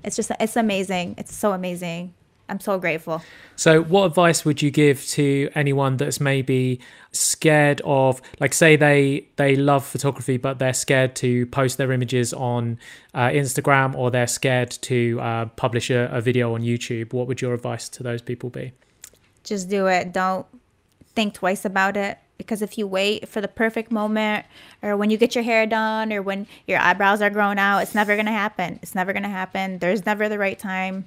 [0.03, 1.15] it's just it's amazing.
[1.17, 2.13] It's so amazing.
[2.49, 3.21] I'm so grateful.
[3.55, 6.79] So, what advice would you give to anyone that's maybe
[7.11, 12.33] scared of, like, say they they love photography, but they're scared to post their images
[12.33, 12.79] on
[13.13, 17.11] uh, Instagram, or they're scared to uh, publish a, a video on YouTube?
[17.13, 18.71] What would your advice to those people be?
[19.43, 20.13] Just do it.
[20.13, 20.45] Don't
[21.15, 24.45] think twice about it because if you wait for the perfect moment
[24.81, 27.95] or when you get your hair done or when your eyebrows are grown out, it's
[27.95, 28.79] never going to happen.
[28.81, 29.79] It's never going to happen.
[29.79, 31.05] There's never the right time.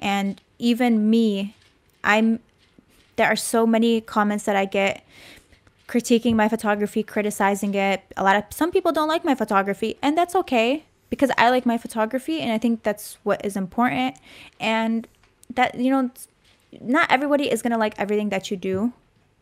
[0.00, 1.54] And even me,
[2.02, 2.40] I'm
[3.16, 5.04] there are so many comments that I get
[5.86, 8.02] critiquing my photography, criticizing it.
[8.16, 11.64] A lot of some people don't like my photography, and that's okay because I like
[11.64, 14.16] my photography and I think that's what is important.
[14.58, 15.06] And
[15.54, 16.10] that you know,
[16.80, 18.92] not everybody is going to like everything that you do.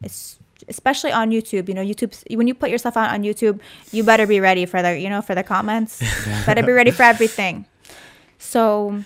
[0.02, 0.38] It's
[0.68, 1.68] especially on YouTube.
[1.68, 3.60] You know, YouTube when you put yourself out on YouTube,
[3.90, 6.02] you better be ready for the, you know, for the comments.
[6.46, 7.66] better be ready for everything.
[8.38, 9.04] So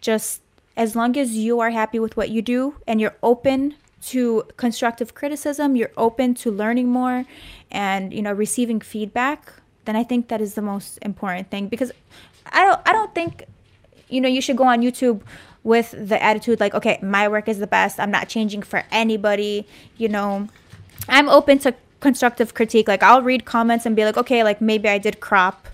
[0.00, 0.40] just
[0.80, 5.14] as long as you are happy with what you do and you're open to constructive
[5.14, 7.26] criticism, you're open to learning more
[7.70, 9.52] and you know receiving feedback,
[9.84, 11.92] then I think that is the most important thing because
[12.46, 13.44] I don't I don't think
[14.08, 15.20] you know you should go on YouTube
[15.64, 18.00] with the attitude like okay, my work is the best.
[18.00, 19.66] I'm not changing for anybody,
[19.98, 20.48] you know.
[21.10, 22.88] I'm open to constructive critique.
[22.88, 25.68] Like I'll read comments and be like, okay, like maybe I did crop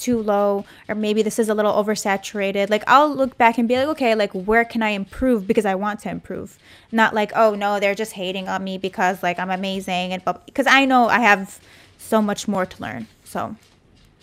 [0.00, 3.76] too low or maybe this is a little oversaturated like i'll look back and be
[3.76, 6.58] like okay like where can i improve because i want to improve?
[6.92, 10.66] Not like oh no they're just hating on me because like i'm amazing and because
[10.66, 11.60] i know i have
[11.98, 13.06] so much more to learn.
[13.24, 13.56] So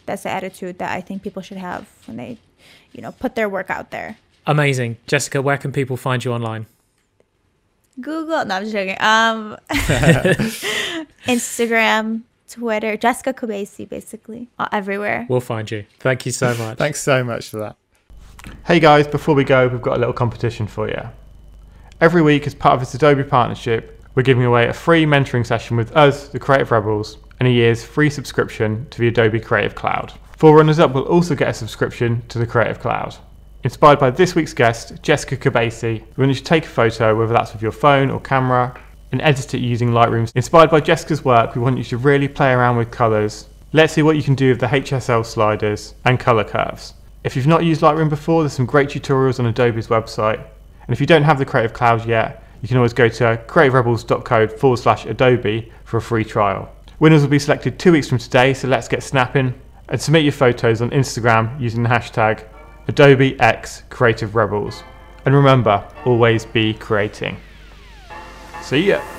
[0.06, 2.38] that's the attitude that i think people should have when they
[2.92, 4.18] you know put their work out there.
[4.46, 4.98] Amazing.
[5.08, 6.66] Jessica where can people find you online?
[8.02, 8.98] Google no i'm just joking.
[9.00, 9.58] Um
[11.28, 15.26] instagram Twitter, Jessica Kobeissi, basically, uh, everywhere.
[15.30, 15.86] We'll find you.
[16.00, 16.78] Thank you so much.
[16.80, 17.76] Thanks so much for that.
[18.66, 21.02] Hey guys, before we go, we've got a little competition for you.
[22.00, 25.78] Every week, as part of this Adobe partnership, we're giving away a free mentoring session
[25.78, 30.14] with us, the Creative Rebels, and a year's free subscription to the Adobe Creative Cloud.
[30.38, 33.16] Four runners up will also get a subscription to the Creative Cloud.
[33.64, 37.34] Inspired by this week's guest, Jessica Kobeissi, we want you to take a photo, whether
[37.34, 38.80] that's with your phone or camera,
[39.12, 40.32] and edit it using Lightroom.
[40.36, 43.48] Inspired by Jessica's work, we want you to really play around with colours.
[43.74, 46.94] Let's see what you can do with the HSL sliders and colour curves.
[47.24, 50.40] If you've not used Lightroom before, there's some great tutorials on Adobe's website.
[50.40, 54.48] And if you don't have the Creative Cloud yet, you can always go to creativerebels.co
[54.48, 56.72] forward slash Adobe for a free trial.
[57.00, 59.54] Winners will be selected two weeks from today, so let's get snapping
[59.90, 62.44] and submit your photos on Instagram using the hashtag
[62.88, 64.84] Adobe X Creative Rebels.
[65.26, 67.38] And remember, always be creating.
[68.62, 69.17] See ya.